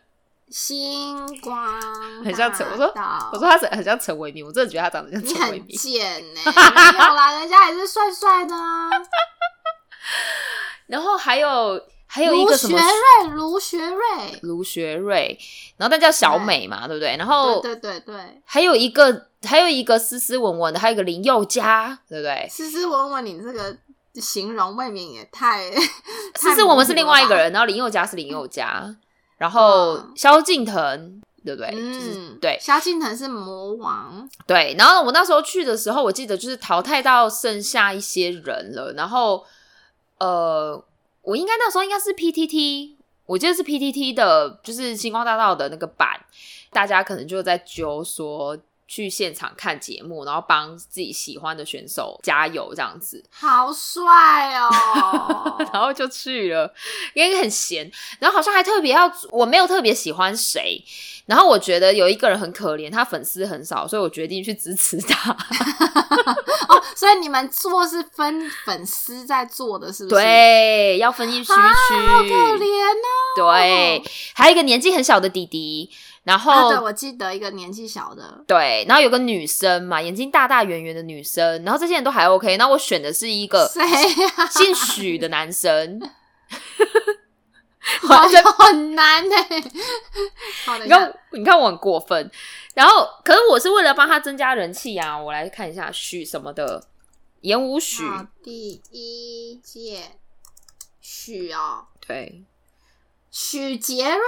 [0.51, 1.79] 星光
[2.23, 2.85] 很像陈我说
[3.31, 5.77] 我说他很像陈伟民，我真的觉得他长得像陈为民。
[5.77, 8.89] 贱呢、没有啦，人家也是帅帅的啊。
[10.87, 15.37] 然后还有还有一卢个什么学瑞，卢学瑞，卢学瑞，
[15.77, 17.15] 然后但叫小美嘛，对不对？
[17.17, 22.47] 然后对对对对，还有一个还有一个斯斯文文的，还有一个林宥嘉，对不对？
[22.49, 23.77] 斯斯文文，你这个
[24.15, 25.69] 形容未免也太……
[26.35, 27.43] 斯斯文文是另外一个人。
[27.43, 28.95] 人，然后林宥嘉是林宥嘉，
[29.39, 31.19] 然后嗯萧敬腾。
[31.41, 31.71] 对不对？
[31.71, 39.45] 就是嗯，对萧敬腾是魔王，对，然后我那时候去的时候，我记得就是淘汰到剩下一些人了，然后
[40.19, 40.83] 呃，
[41.21, 46.09] 我应该那时候应该是 PTT，我记得是 PTT 的，就是星光大道的那个版，
[46.71, 48.55] 大家可能就在揪说
[48.89, 55.55] 去现场看节目，然后帮自己喜欢的选手加油这样子，好帅哦！
[55.71, 56.73] 然后就去了，
[57.13, 60.83] 因为很闲，然后好像还特别要，我没有特别喜欢谁，
[61.27, 65.31] 然后我觉得有一个人很可怜，他粉丝很少，所以我决定去支持他。
[66.67, 71.73] 哦，所以你们做是分粉丝在做的，是不是？，对，要分一区啊，
[72.07, 72.33] 好可区。
[72.33, 73.53] 怜哦。
[73.53, 75.89] 对，还有一个年纪很小的弟弟，
[76.29, 82.55] 然啊，后、对，我记得一个年纪小的，对，然后有个女生嘛，眼睛大大圆圆的女生，然后这些人都还 OK。
[82.55, 84.45] 那我选的是一个谁呀？
[84.45, 85.99] 姓许的男生，
[88.05, 88.27] 好
[88.59, 89.35] 很难呢。
[90.65, 92.29] 好的，你看，你看我很过分。
[92.75, 96.83] 然后，可是我是为了帮他增加人气啊，我来看一下许什么的，
[97.41, 98.03] 演武许，
[98.43, 100.11] 第一届
[101.01, 102.43] 许哦，对，
[103.31, 104.19] 许杰瑞，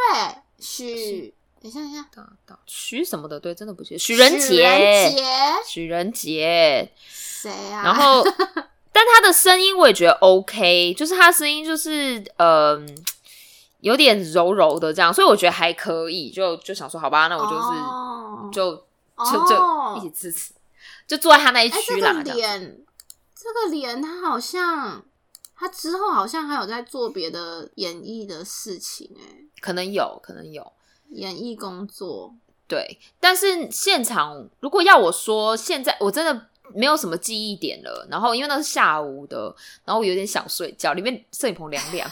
[0.59, 5.23] 许，等一下，等一下，大道许什么的，对，真的不记得，许仁杰，杰，
[5.67, 7.83] 许仁杰，谁啊？
[7.83, 8.23] 然后，
[8.91, 12.85] 但他的声音我也觉得 OK，就是他的声音就是嗯、呃
[13.81, 18.85] 有点柔柔的这样，所以我觉得还可以，就就想说好吧，那我就是、哦就
[19.15, 20.53] 哦就就一起支持，
[21.07, 22.13] 就坐在他那一区啦。
[22.13, 22.77] 个这个脸，
[23.35, 25.03] 这个脸，他好像，
[25.55, 30.71] 他之后好像还有在做别的演艺的事情、哎，可能有可能有。
[31.11, 32.33] 演艺工作。
[32.67, 38.07] 对，但是现场如果要我说，现在我真的没有什么记忆点了。
[38.09, 39.53] 然后因为那是下午的，
[39.83, 42.09] 然后我有点想睡觉，里面摄影棚凉凉，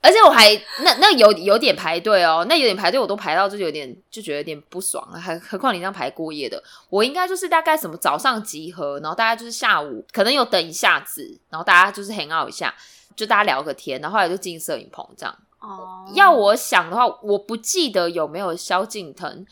[0.00, 12.72] 而且我还那那有有点排队哦，那有点排队，我都排到就有点就觉得有点不爽了，还何况你这样排过夜的，我应该就是大概什么早上集合，然后大家就是下午可能有等一下子，然后大家就是 hang out 一下，
[13.20, 15.36] 就大家聊个天，然后后来就进摄影棚这样。
[15.60, 19.44] 哦，要我想的话，我不记得有没有萧敬腾，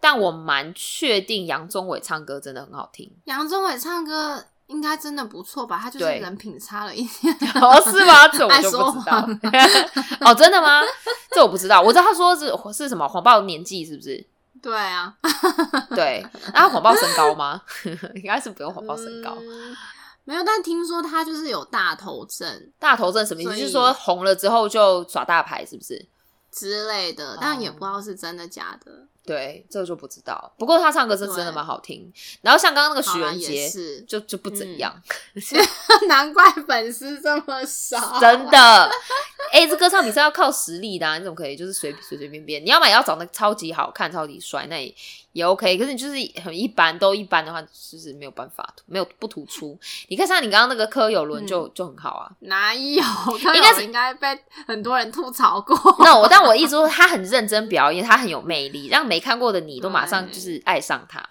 [0.00, 3.10] 但我蛮确定杨宗纬唱歌真的很好听。
[3.24, 5.76] 杨宗纬唱歌应该真的不错吧？
[5.82, 7.34] 他就是对人品差了一点。
[7.60, 8.28] 哦，是吗？
[8.28, 9.28] 这我 就不知道。
[10.30, 10.82] 哦，真的吗？
[11.34, 11.82] 这我不知道。
[11.82, 14.24] 我知道他说是是什么谎报年纪，是不是？
[14.62, 15.14] 对啊，
[15.94, 16.24] 对，
[16.54, 17.60] 那他谎报身高吗？
[18.14, 19.36] 应该是不用谎报身高。
[19.40, 19.76] 嗯
[20.26, 23.50] 没有，但听说他就是有大头症大头症什么意思？
[23.50, 26.06] 所以就是说红了之后就耍大牌，是不是？
[26.50, 29.06] 之类的，但也不知道是真的假的。
[29.24, 30.52] 对，这个就不知道。
[30.56, 32.10] 不过他唱歌是真的对蛮好听。
[32.42, 34.94] 然后像刚刚那个许好啦也元杰，是，就就不怎样。
[36.08, 38.90] 难怪粉丝这么少，真的，
[39.52, 42.64] 哎、这歌唱比赛要靠实力的、啊，你怎么可以就是随随随便便？
[42.64, 44.94] 你要么也要长得超级好看、超级帅，那也
[45.36, 45.76] 也 OK。
[45.76, 49.78] 可是你就是很一般，都一般的话，就是没有办法，没有不突出。
[50.08, 52.30] 你看像你刚刚那个柯有伦就、就很好啊。
[52.40, 53.02] 哪有？
[53.38, 54.26] 应应该是应该被
[54.66, 55.76] 很多人吐槽过。
[55.98, 61.22] 那我 但我一直说他很认真表演，他很有魅力，让没看过的你都马上就是爱上他。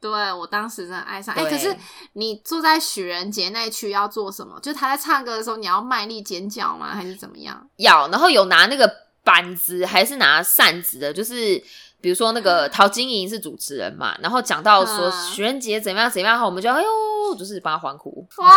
[0.00, 1.76] 对我当时真的爱上，哎、对可是
[2.14, 4.58] 你坐在许仁杰那区要做什么？
[4.60, 6.94] 就他在唱歌的时候，你要卖力尖叫吗？
[6.94, 7.68] 还是怎么样？
[7.76, 8.90] 要，然后有拿那个
[9.22, 11.62] 板子还是拿扇子的，就是。
[12.00, 18.26] 比如说那个陶晶莹是主持人嘛，然后讲到说许愿节怎么样怎么样后，我们就哎呦，就是帮他欢呼。
[18.38, 18.50] 哇，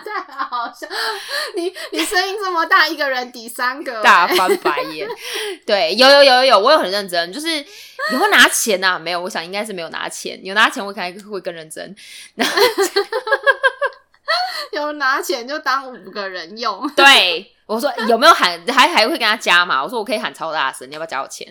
[0.00, 0.86] 太好笑！
[1.56, 5.06] 你你声音这么大，一个人抵三个，大翻白眼。
[5.66, 8.98] 对，有有有有有，我有很认真，就是你会拿钱呐？
[8.98, 10.42] 没有，我想应该是没有拿钱。
[10.42, 11.94] 有拿钱，我可能会更认真。
[14.72, 16.90] 有拿钱就当五个人用。
[16.96, 18.60] 对，我说有没有喊？
[18.68, 19.82] 还还会跟他加嘛？
[19.82, 21.46] 我说我可以喊超大声，你要不要加我钱？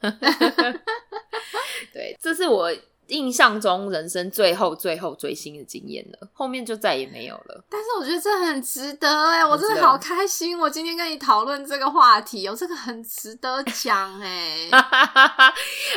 [1.92, 2.70] 对，这是我
[3.06, 7.64] 印象中人生最后最后追星的经验了，后面就再也没有了。
[7.70, 10.58] 但是我觉得这很值得哎，我真的好开心！
[10.58, 14.68] 我今天跟你讨论这个话题，哦这个很值得讲哎，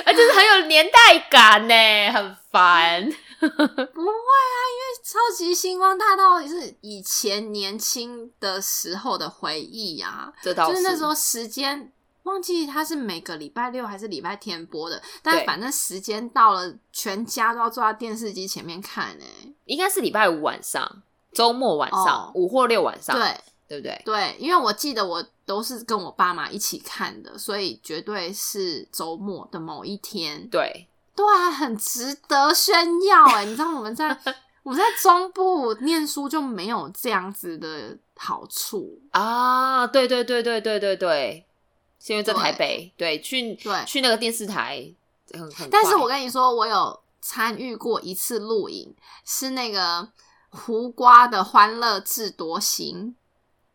[0.06, 1.74] 而且是很有年代感呢，
[2.14, 3.04] 很烦。
[3.42, 11.92] 不会啊，因为超级星光大道也是以前年轻的时候的回忆呀，这倒是那时候时间。
[12.24, 19.26] 忘记他是每个礼拜六还是礼拜天播的，但反正时间到了，全家都要坐在电视机前面看呢。
[19.66, 21.02] 应该是礼拜五晚上，
[21.32, 23.36] 周末晚上，五或六晚上，对
[23.68, 24.02] 对不对？
[24.06, 30.48] 对，因为我记得我都是跟我爸妈一起看的，所以绝对是周末的某一天。
[30.50, 33.46] 对，对啊，很值得炫耀哎！
[33.46, 34.16] 你知道我们在
[34.64, 39.88] 我们在中部念书就没有这样子的好处啊！
[39.88, 41.46] 对对对对对对对。
[42.04, 44.92] 是因为在台北，对，去对去那个电视台
[45.34, 45.70] 很很。
[45.70, 50.10] 但是我跟你说，我有参与过一次录影，是那个
[50.50, 53.10] 胡瓜的《欢乐智多星》，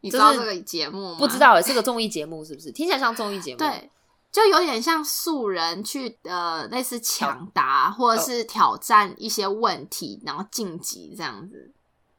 [0.00, 1.16] 你知道这个节目吗？
[1.20, 2.72] 不知道，是个综艺节目，是不是？
[2.72, 3.88] 听起来像综艺节目，对，
[4.32, 11.70] 就有点像素人去呃，类似抢答或者是挑战一些问题，然后晋级这样子。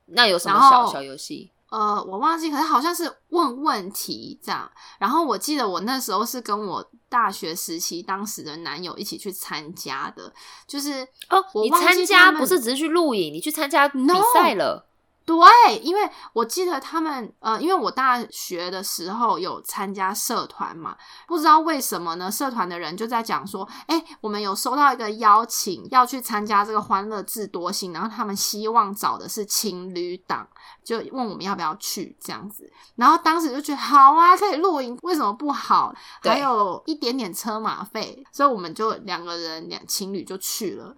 [0.06, 1.52] 那有什么小小游戏？
[1.70, 4.70] 呃，我忘记，可是好像是问问题这样。
[5.00, 10.34] 然后我记得我那时候是跟我大学时期当时的男友一起去参加的，
[10.66, 14.00] 就是哦，你参加不是只是去录影，你去参加比
[14.34, 14.88] 赛了。
[15.28, 20.96] 对，因为我记得他们，呃，因为我大学的时候有参加社团嘛，
[21.28, 22.32] 不知道为什么呢？
[22.32, 30.48] 社团的人就在讲说，哎，我们有收到一个邀请，要去参加这个欢乐智多星，然后他们希望找的是情侣档，
[30.82, 32.72] 就问我们要不要去这样子。
[32.96, 35.94] 然后当时就觉得好啊，可以露营，为什么不好？
[36.22, 40.96] 还有一点点车马费，所以我们就两个人两情侣就去了。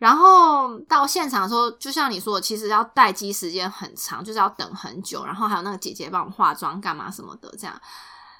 [0.00, 5.26] 然后到现场的时候，就像你说，其实要待机时间很长，就是要等很久。
[5.26, 7.54] 然后还有那个姐姐帮我化妆、干嘛什么的。
[7.58, 7.78] 这样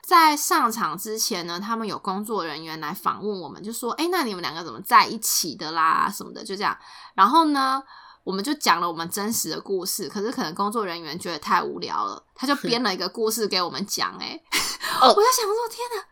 [0.01, 6.11] 在上场之前呢，他们有工作人员来访问我们，就说：“哎，那你们两个怎么在一起的啦？
[6.11, 6.75] 什么的，就这样。”
[7.15, 7.83] 然后呢，
[8.25, 10.09] 我们就讲了我们真实的故事。
[10.09, 14.17] 可是可能工作人员觉得太无聊了，他就编了一个故事给我们讲。
[14.19, 14.41] 哎，
[15.03, 16.07] 我在想说，天哪，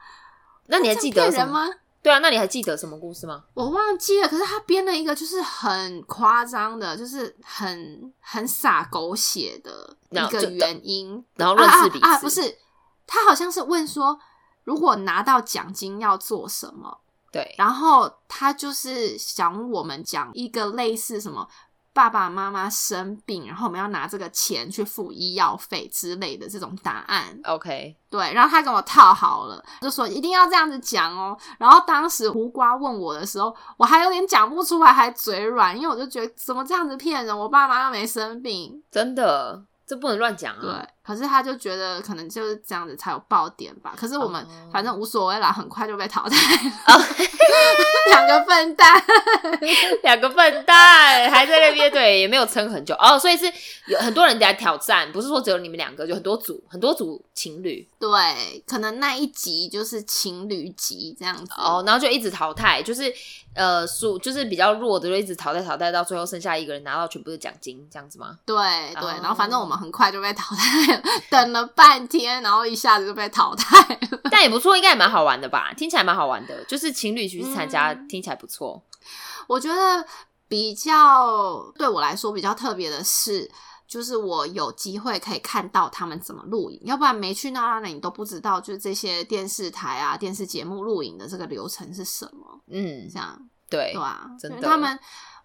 [0.67, 1.67] 那你还记得人吗？
[2.01, 3.45] 对啊，那你还记得什么故事吗？
[3.55, 4.29] 我忘记了。
[4.29, 12.05] 可是他编了一个，就是很夸张的，就是很很洒狗血的一个原因，然后认识彼此。
[12.07, 12.59] 啊，不是，
[13.07, 14.19] 他好像是问说，
[14.65, 17.01] 如果拿到奖金要做什么？
[17.31, 21.47] 对，然后他就是想我们讲一个类似什么。
[21.99, 27.37] 爸爸妈妈生病，然后我们要拿这个钱去付医药费之类的这种答案。
[27.43, 31.37] OK，对，然后他跟我套好了，就说一定要这样子讲哦。
[31.59, 37.37] 然后当时胡瓜问我的时候，我还有点讲不出来，还嘴软，因为我就觉得怎么这样子骗人？
[37.37, 39.65] 我爸妈又没生病，真的。
[39.85, 40.61] 这不能乱讲啊！
[40.61, 43.95] 对，可是他就觉得可能就是这样子才有爆点吧。
[43.97, 46.73] 可是我们反正无所谓啦，很快就被淘汰了。
[48.11, 49.03] 两个笨蛋，
[50.03, 53.19] 两个笨蛋还在那边，对，也没有撑很久哦。
[53.19, 53.51] 所以是
[53.87, 57.89] 有很多人在挑战，不是说只有你们两个，就很多组，很多组情侣。
[57.99, 63.11] 对，可能那一集就是情侣集这样子哦，然后就一直淘汰，就是
[63.55, 68.37] 呃，输就是比较弱的就一直淘汰淘汰，到最后剩下一个人拿到全部的奖金，这样子吗？
[68.45, 68.55] 对
[69.01, 69.79] 对，然后反正我们。
[69.79, 70.98] 很快就被淘汰了，
[71.31, 73.77] 等了半天，然后一下子就被淘汰
[74.11, 74.21] 了。
[74.31, 75.73] 但也不错，应该也蛮好玩的吧？
[75.77, 78.83] 听起来蛮好玩的，就是情侣去参加，听起来不错。
[79.47, 80.05] 我觉得
[80.47, 83.51] 比较对我来说比较特别的是，
[83.87, 92.61] 就是我有机会可以看到他们怎么录影，要不然没去那那里，你都不知道，就是这些电视台啊、电视节目录影的这个流程是什么。
[92.71, 93.39] 嗯，这样
[93.71, 94.99] 对对啊，真的他们。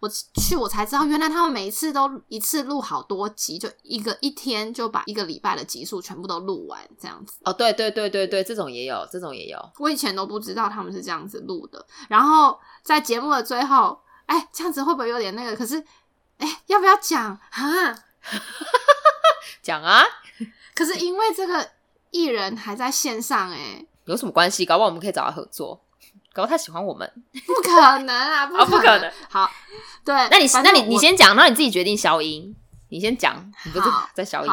[0.04, 7.36] 我去，我才知道，原来他们每一次都一次录好多集，就一个一天就把一个礼拜的集数全部都录完，这样子。
[7.46, 9.72] 哦，对对对对对，这种也有，这种也有。
[9.80, 11.86] 我以前都不知道他们是这样子录的。
[12.10, 15.56] 然后在节目的最后，哎，这样子会不会有点那个？
[15.56, 15.82] 可是，
[16.38, 17.96] 哎，要不要讲啊？
[19.64, 20.04] 讲啊！
[20.76, 21.70] 可是因为这个。
[22.16, 24.64] 艺人还在线上哎，有什么关系？
[24.68, 25.84] 搞不好我们可以找他合作，
[26.34, 27.10] 搞他喜欢我们，
[27.46, 29.12] 不可能啊， 不可能。
[29.30, 29.50] 好，
[30.04, 32.54] 对，那你那你你先讲，然后你自己决定消音，
[32.90, 34.52] 你先讲，你不是在消音。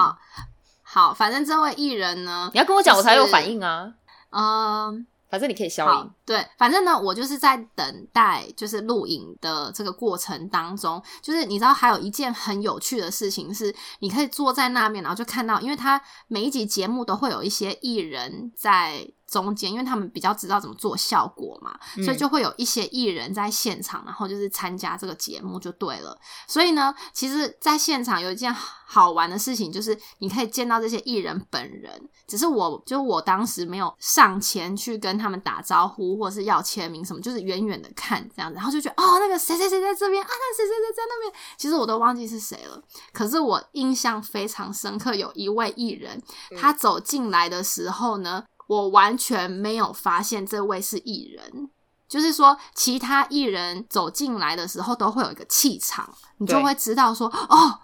[0.82, 3.94] 好，反正这位艺人呢，你要跟我讲，我才有反应啊。
[4.30, 5.06] 嗯。
[5.30, 19.06] 反正你可以消音，对，反正呢，我就是在等待，就是录影的这个过程当中，就是你知道，还有一件很有趣的事情是，你可以坐在那边，然后就看到，因为他每一集节目都会有一些艺人在。
[19.30, 26.18] 中间，因为他们比较知道怎么做效果嘛，所以就会有一些艺人在现场，然后就是参加这个节目就对了。
[26.48, 32.08] 所以呢，其实，在现场有一件好玩的事情，就是你可以见到这些艺人本人。
[32.26, 42.82] 只是我，就我当时没有上前去跟他们打招呼，或者是要签名什么，就是远远的看这样子，然后就觉得哦，那个谁谁谁在这边啊，那谁谁谁在那边，其实我都忘记是谁了。
[43.12, 46.20] 可是我印象非常深刻，有一位艺人，
[46.58, 48.44] 他走进来的时候呢。
[48.70, 51.68] 我完全没有发现这位是艺人，
[52.06, 57.80] 就是说其他艺人走进来的时候都会有一个气场，你就会知道说哦，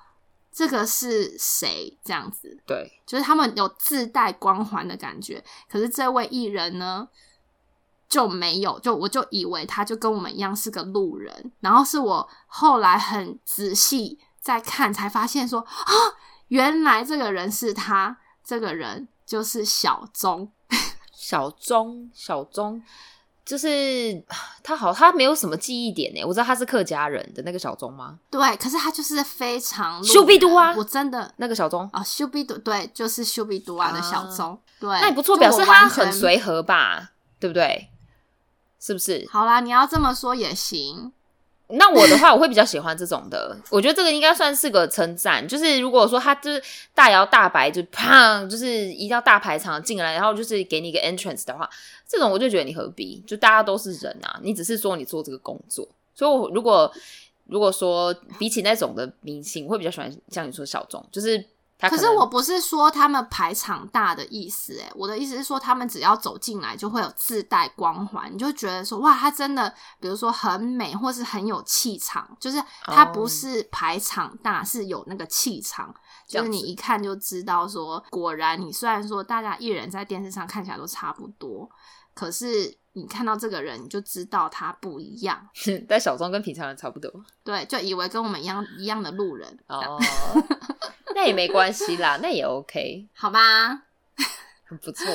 [0.52, 2.56] 这个是谁这样子。
[2.64, 5.44] 对，就是他们有自带光环的感觉。
[5.68, 7.08] 可是这位艺人呢
[8.08, 15.92] 就没有，就我就以为他就跟我们一样是个路人，然后是我后来很仔细在看才发现说啊，
[16.46, 20.52] 原来这个人是他，这个人就是小钟。
[21.18, 22.80] 小钟，小钟，
[23.42, 24.22] 就是
[24.62, 26.22] 他好，他没有什么记忆点呢。
[26.24, 28.18] 我知道他是客家人的那个小钟吗？
[28.30, 37.88] 对，可是他就是非常修比都啊，我真的那个小钟啊，修比都对，就是修比都啊的小钟，对，那也不错，表示他很随和吧，对不对？
[38.78, 39.26] 是不是？
[39.30, 41.12] 好啦，你要这么说也行。
[41.68, 43.56] 那我的话，我会比较喜欢这种的。
[43.70, 45.46] 我觉得这个应该算是个称赞。
[45.46, 46.62] 就是如果说他就是
[46.94, 51.68] 大摇大摆就砰，就是一到大排场进来，然后就是给你一个 entrance 的话，
[52.08, 53.22] 这种我就觉得你何必？
[53.26, 55.88] 就大家都是人啊，你只是说你做这个工作。
[56.14, 56.92] 所以，我如果
[57.46, 61.44] 如果说比起那种的明星，我会比较喜欢像你说小众，就是。
[61.78, 75.94] 可是我不是说他们排场大的意思，诶我的意思是说他们只要走进来就会有自带光环，你就觉得说哇，他真的，比如说很美，或是很有气场，就是他不是排场大，是有那个气场，
[76.26, 81.68] 就是你一看就知道说，果然你虽然说大家艺人在电视上看起来都差不多，
[82.14, 85.38] 可是你看到这个人，你就知道他不一样。
[85.86, 87.12] 但小庄跟平常人差不多，
[87.44, 89.98] 对，就以为跟我们一样一样的路人哦。
[91.14, 93.82] 那也没关系啦，那也 OK， 好吧，
[94.64, 95.06] 很不错。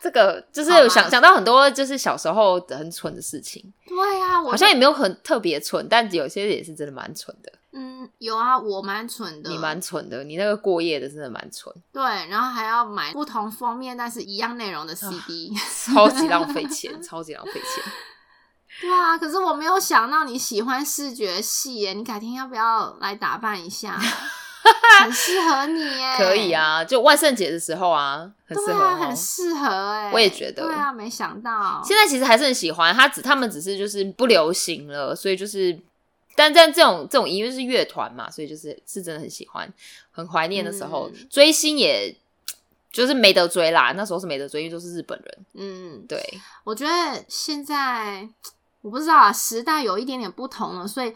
[0.00, 3.72] 这个就是有想想到很多，就是小时候很蠢的事情。
[3.86, 7.52] 对啊，好像也没有很特别蠢，但有些也是真的蛮蠢的。
[7.80, 11.72] 嗯，有啊，我蛮蠢的，你蛮蠢的，你那个过夜的真的蛮蠢。
[11.92, 15.54] 对，然后还要买不同封面但是一样内容的 CD，
[15.86, 17.84] 超级浪费钱，超级浪费钱。
[18.82, 23.96] 对啊，可是我没有想到你喜欢视觉系耶，你改天要不要来打扮一下？
[25.00, 26.14] 很适合你耶！
[26.16, 30.10] 可以啊，就万圣节的时候啊，很适合，很适合哎！
[30.12, 35.78] 我也觉得，对啊，没想到现在其实还是很喜欢他，只他们只是就是不流行了，所以就是，
[36.38, 39.68] 但但这种这种音乐是乐团嘛，所以就是是真的很喜欢，
[40.12, 42.14] 很怀念的时候追星，也
[42.92, 43.92] 就是没得追啦。
[43.96, 45.46] 那时候是没得追，因为都是日本人。
[45.54, 46.22] 嗯，对，
[46.62, 48.28] 我觉得现在
[48.82, 51.12] 我不知道啊，时代有一点点不同了，所以。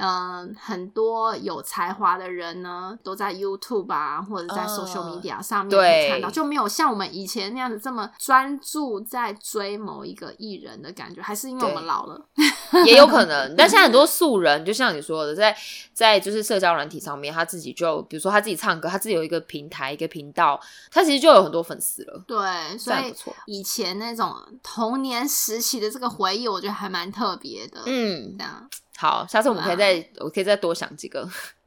[0.00, 11.22] 嗯，很多有才华的人呢，都在 YouTube 啊，或者在 Social Media 上面可以看到，就没有像我们以前那样子这么专注在追某一个艺人的感觉。
[11.22, 12.26] 还是因为我们老了，
[12.86, 13.54] 也有可能。
[13.58, 15.56] 但现在很多素人，就像你说的，在
[15.92, 20.58] 在就是社交软体上面，他自己就比如说他自己唱歌，他自己有一个平台、一个频道，
[20.90, 22.24] 他其实就有很多粉丝了。
[22.26, 23.14] 对，所以
[23.46, 27.82] 以前那种童年时期的这个回忆，我觉得还蛮特别的。
[27.86, 28.68] 嗯，这样。
[29.00, 31.22] 好，下次我们可以再，我可以再多想几个，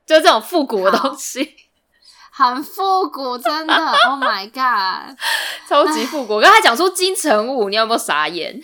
[0.05, 1.55] 就是这种复古的东西，
[2.29, 3.73] 很复古，真的，
[4.09, 5.17] Oh my god，
[5.65, 6.33] 超级复古。
[6.33, 8.61] 我刚才讲出金城武，你有没有傻眼？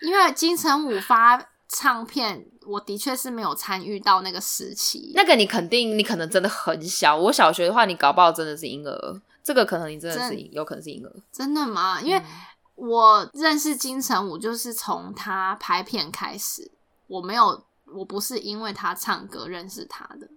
[0.00, 5.12] 因为金城武发唱片，我的确是没有参与到那个时期。
[5.14, 7.16] 那个你肯定，你可能真的很小。
[7.16, 9.20] 我小学的话，你搞不好真的是婴儿。
[9.44, 11.12] 这个可能你真的是有可能是婴儿。
[11.32, 12.00] 真的吗？
[12.02, 12.20] 因为
[12.74, 16.72] 我认识金城武，就是从他拍片开始。
[17.06, 20.28] 我没有，我不是因为他唱歌认识他的。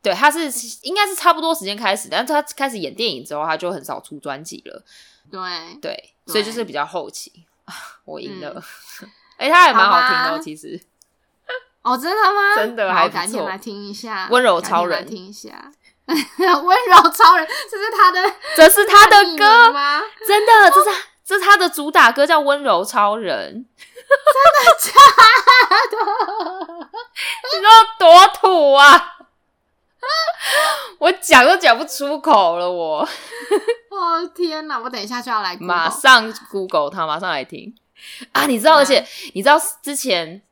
[0.00, 0.50] 对，他是
[0.82, 4.84] 应该是差不多时间开始，但是他开始演电影之后，他就很少出专辑了。
[5.30, 5.40] 对
[5.82, 7.44] 对，所以就是比较后期。
[8.06, 8.62] 我赢了，
[9.36, 10.80] 哎，他还蛮好听的，其实。
[11.82, 12.56] 哦，真的吗？
[12.56, 14.28] 真的，还改天来听一下。
[14.30, 15.70] 温柔超人，听一下。
[16.08, 20.00] 温柔超人，这是他的， 这是他的歌吗？
[20.26, 20.90] 真的，这是
[21.24, 23.66] 这是他的主打歌，叫《温柔超人》。
[24.08, 24.90] 真的假
[25.90, 25.96] 的？
[27.44, 29.16] 你知道多土啊！
[30.98, 33.00] 我讲都讲不出口了，我。
[33.90, 34.78] 哦天哪！
[34.78, 37.74] 我等一下就要来，马上 Google 他，马上来听
[38.32, 38.46] 啊！
[38.46, 40.42] 你知道，而且你知道之前。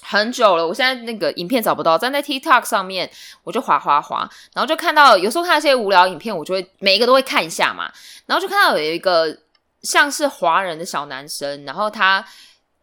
[0.00, 3.10] 很久了，我现在那个影片找不到，站在 TikTok 上面，
[3.42, 4.20] 我就滑滑滑，
[4.54, 7.92] 然后就看到有时候看一些无聊影片，我就会每一个都会看一下嘛，
[8.24, 9.36] 然后就看到有一个
[9.82, 12.24] 像是华人的小男生，然后他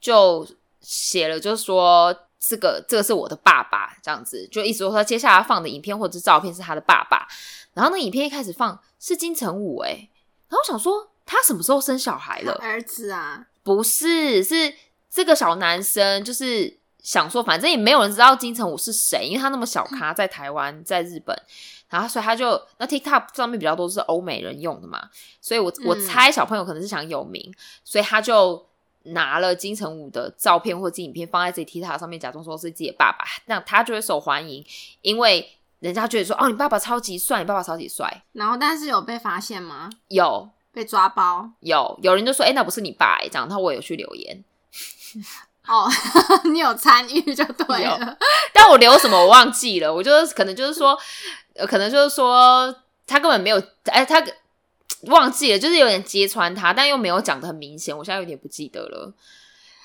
[0.06, 0.48] 就
[0.82, 7.28] 写了，就是说这个这个是我的爸爸，这样子，就意思说他接下来放的影片或者是照片是他的爸爸，
[7.74, 10.10] 然后那影片一开始放是金城武，哎，
[10.50, 12.54] 然后想说他什么时候生小孩了？
[12.62, 13.48] 儿子啊？
[13.64, 14.76] 不是，是
[15.10, 16.78] 这个小男生，就是。
[17.06, 21.40] 想说，反正也没有人知道金城武是谁，因为他那么小咖，在台湾，在日本，
[21.88, 25.08] 然后所以他就那 TikTok 上面比较多是欧美人用的嘛，
[25.40, 27.54] 所以我我猜小朋友可能是想有名，
[27.84, 28.66] 所以他就
[29.06, 34.66] 拿了金城武的照片或者影片放在自己 TikTok 上面，假装说是自己的爸爸，那他就会受欢迎，
[35.02, 35.50] 因为
[35.80, 38.24] 人家觉得说哦，你爸爸超级帅，你爸爸超级帅。
[38.34, 39.90] 然后，但是有被发现吗？
[40.08, 44.44] 有被抓包，有有人就说，哎，那不是你爸，这样，然后我有去留言。
[45.68, 45.90] 哦，
[46.52, 48.18] 你有参与就对了，
[48.54, 49.92] 但我留什么我忘记了。
[49.92, 50.96] 我就是可能就是说，
[51.68, 52.76] 可能就是说
[53.08, 54.24] 他根本没有，哎，他
[55.04, 57.96] 忘记了，就是有点揭穿他，但又没有讲的很明显。
[57.98, 59.14] 我现在有点不记得了。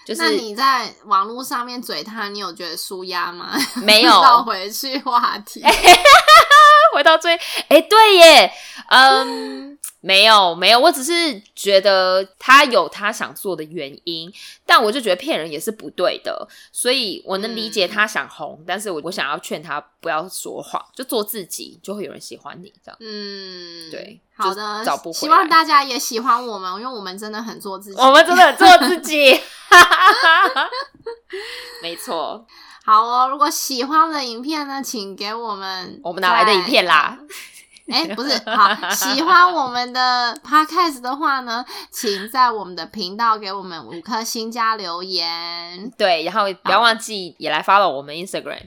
[0.07, 3.53] 就是那你在网络上面嘴他，你有觉得舒压吗？
[3.83, 5.63] 没有， 绕回去话题，
[6.95, 7.37] 回到最，
[7.69, 8.53] 哎，对耶，
[8.89, 9.79] 嗯。
[10.01, 14.33] 没有没有，我只是觉得他有他想做的原因，
[14.65, 22.97] 但我就觉得骗人也是不对的，所以我能理解他想红，但是我我想要劝他不要说谎，就做自己，就会有人喜欢你这样。
[23.01, 29.39] 嗯，对，好的，找不回希望大家也喜欢我们，因为我们真的很做自己，我们真的很做自己，
[31.83, 32.47] 没错。
[32.83, 37.17] 好哦，如果喜欢我的影片呢，请给我们我们哪来的影片啦？
[37.91, 45.91] 哎，不是，好， 喜欢我们的 podcast 的话呢，请在我们的频道给我们五颗星加留言。
[45.99, 48.62] 对，然后不要忘记也来 follow 我们 Instagram。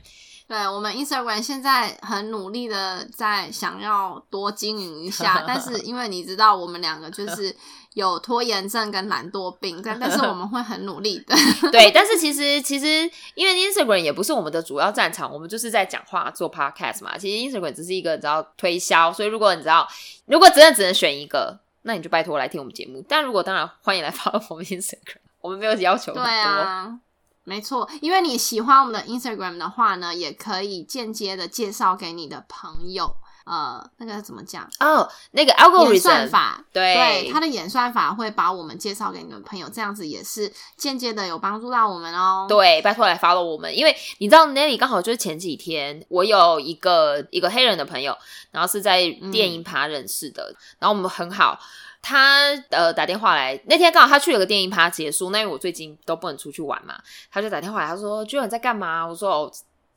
[0.46, 7.56] 对我们 Instagram 现在很努力的在想要多经营一下， 但是因为你知道我们两个就是
[7.94, 11.36] 有拖延症跟懒惰病，但但是我们会很努力的。
[11.72, 17.18] 对，但是其实其实因为 Instagram 也不是我们的主要战场，我们就是在讲话做 podcast 嘛。
[17.18, 19.88] 其实 Instagram 只是一个你知道推销，所以如果你知道
[20.26, 23.04] 如果真的只能选一个，那你就拜托来听我们节目。
[23.08, 27.00] 但如果当然欢迎来 follow 我们 Instagram，我们没有要求对啊。
[27.46, 33.14] 没错，因为你喜欢我们的 Instagram 的话呢，也可以间接的介绍给你的朋友。
[33.46, 34.70] 呃，那个怎么讲？
[34.80, 42.46] 哦，那个 algorithm 演算法，对对，它的演算法会把我们介绍给你的朋友，这样子也是间接的有帮助到我们哦。
[42.48, 48.18] 对，拜托来 follow 我们，因为你知道 Nelly 刚好就是前几天，我有一个一个黑人的朋友，
[48.52, 51.60] 然后是在电影趴认识的，然后我们很好。
[52.06, 56.96] 他呃打电话来，那天刚好他去了个电影趴结束，那因为我最近都不能出去玩嘛，
[57.32, 59.52] 他就打电话来，他说：“居然在干嘛？”我说：“哦，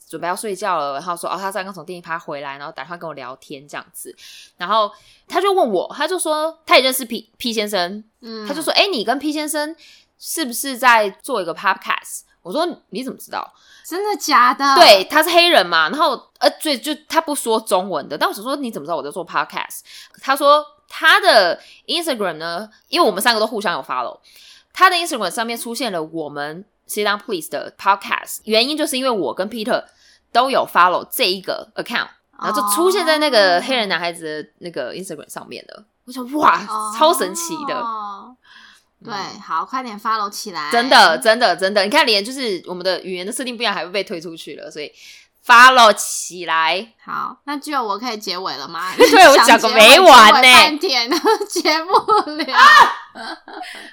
[0.09, 4.15] 准备要睡觉了。”然后说：“哦，他刚刚从电影趴回来，然后打电话跟我聊天这样子。”
[4.57, 4.91] 然后
[5.27, 9.75] 他就问我，他就说他也认识 P P 先生，嗯，他就说：“哎，你跟 P 先生
[10.19, 13.53] 是不是在做一个 Podcast？” 我说：“你怎么知道？
[13.85, 19.81] 真的假的？”对，他是黑人嘛，然后呃，最就他不说中文的，但我想说你怎么知道我在做 Podcast？
[20.23, 20.65] 他说。
[20.89, 22.71] 他的 Instagram 呢？
[22.89, 24.21] 因为我们三个都互相有 follow，
[24.73, 29.85] 他的 Instagram 上面出现了我们 Sit Down Please 的 podcast，原因就是因为我跟 Peter
[30.37, 32.09] 都有 follow 这一个 account，
[32.43, 35.85] 然后就出现在那个黑人男孩子的那个 Instagram 上面了。
[36.05, 36.61] 我想哇，
[36.99, 37.83] 超神奇的！
[39.03, 40.71] 对，好，快点 follow 起来！
[40.71, 44.93] 真的，真的，真的，你看，连就是我们的语言的设定不一样，还会被推出去了，所以。
[45.47, 48.93] follow 起来，好，那就我可以结尾了吗？
[48.99, 51.17] 对我讲个没完呢，半天都
[51.47, 51.93] 结不
[52.33, 52.47] 了。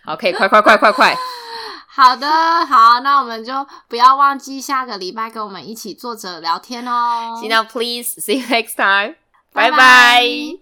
[0.04, 1.16] 好，可以快快快快快。
[1.96, 2.28] 好的
[2.66, 3.54] 好那我们就
[3.88, 9.16] 不要忘记下个礼拜跟我们一起坐着聊天哦 now please see you next time
[9.54, 10.60] bye bye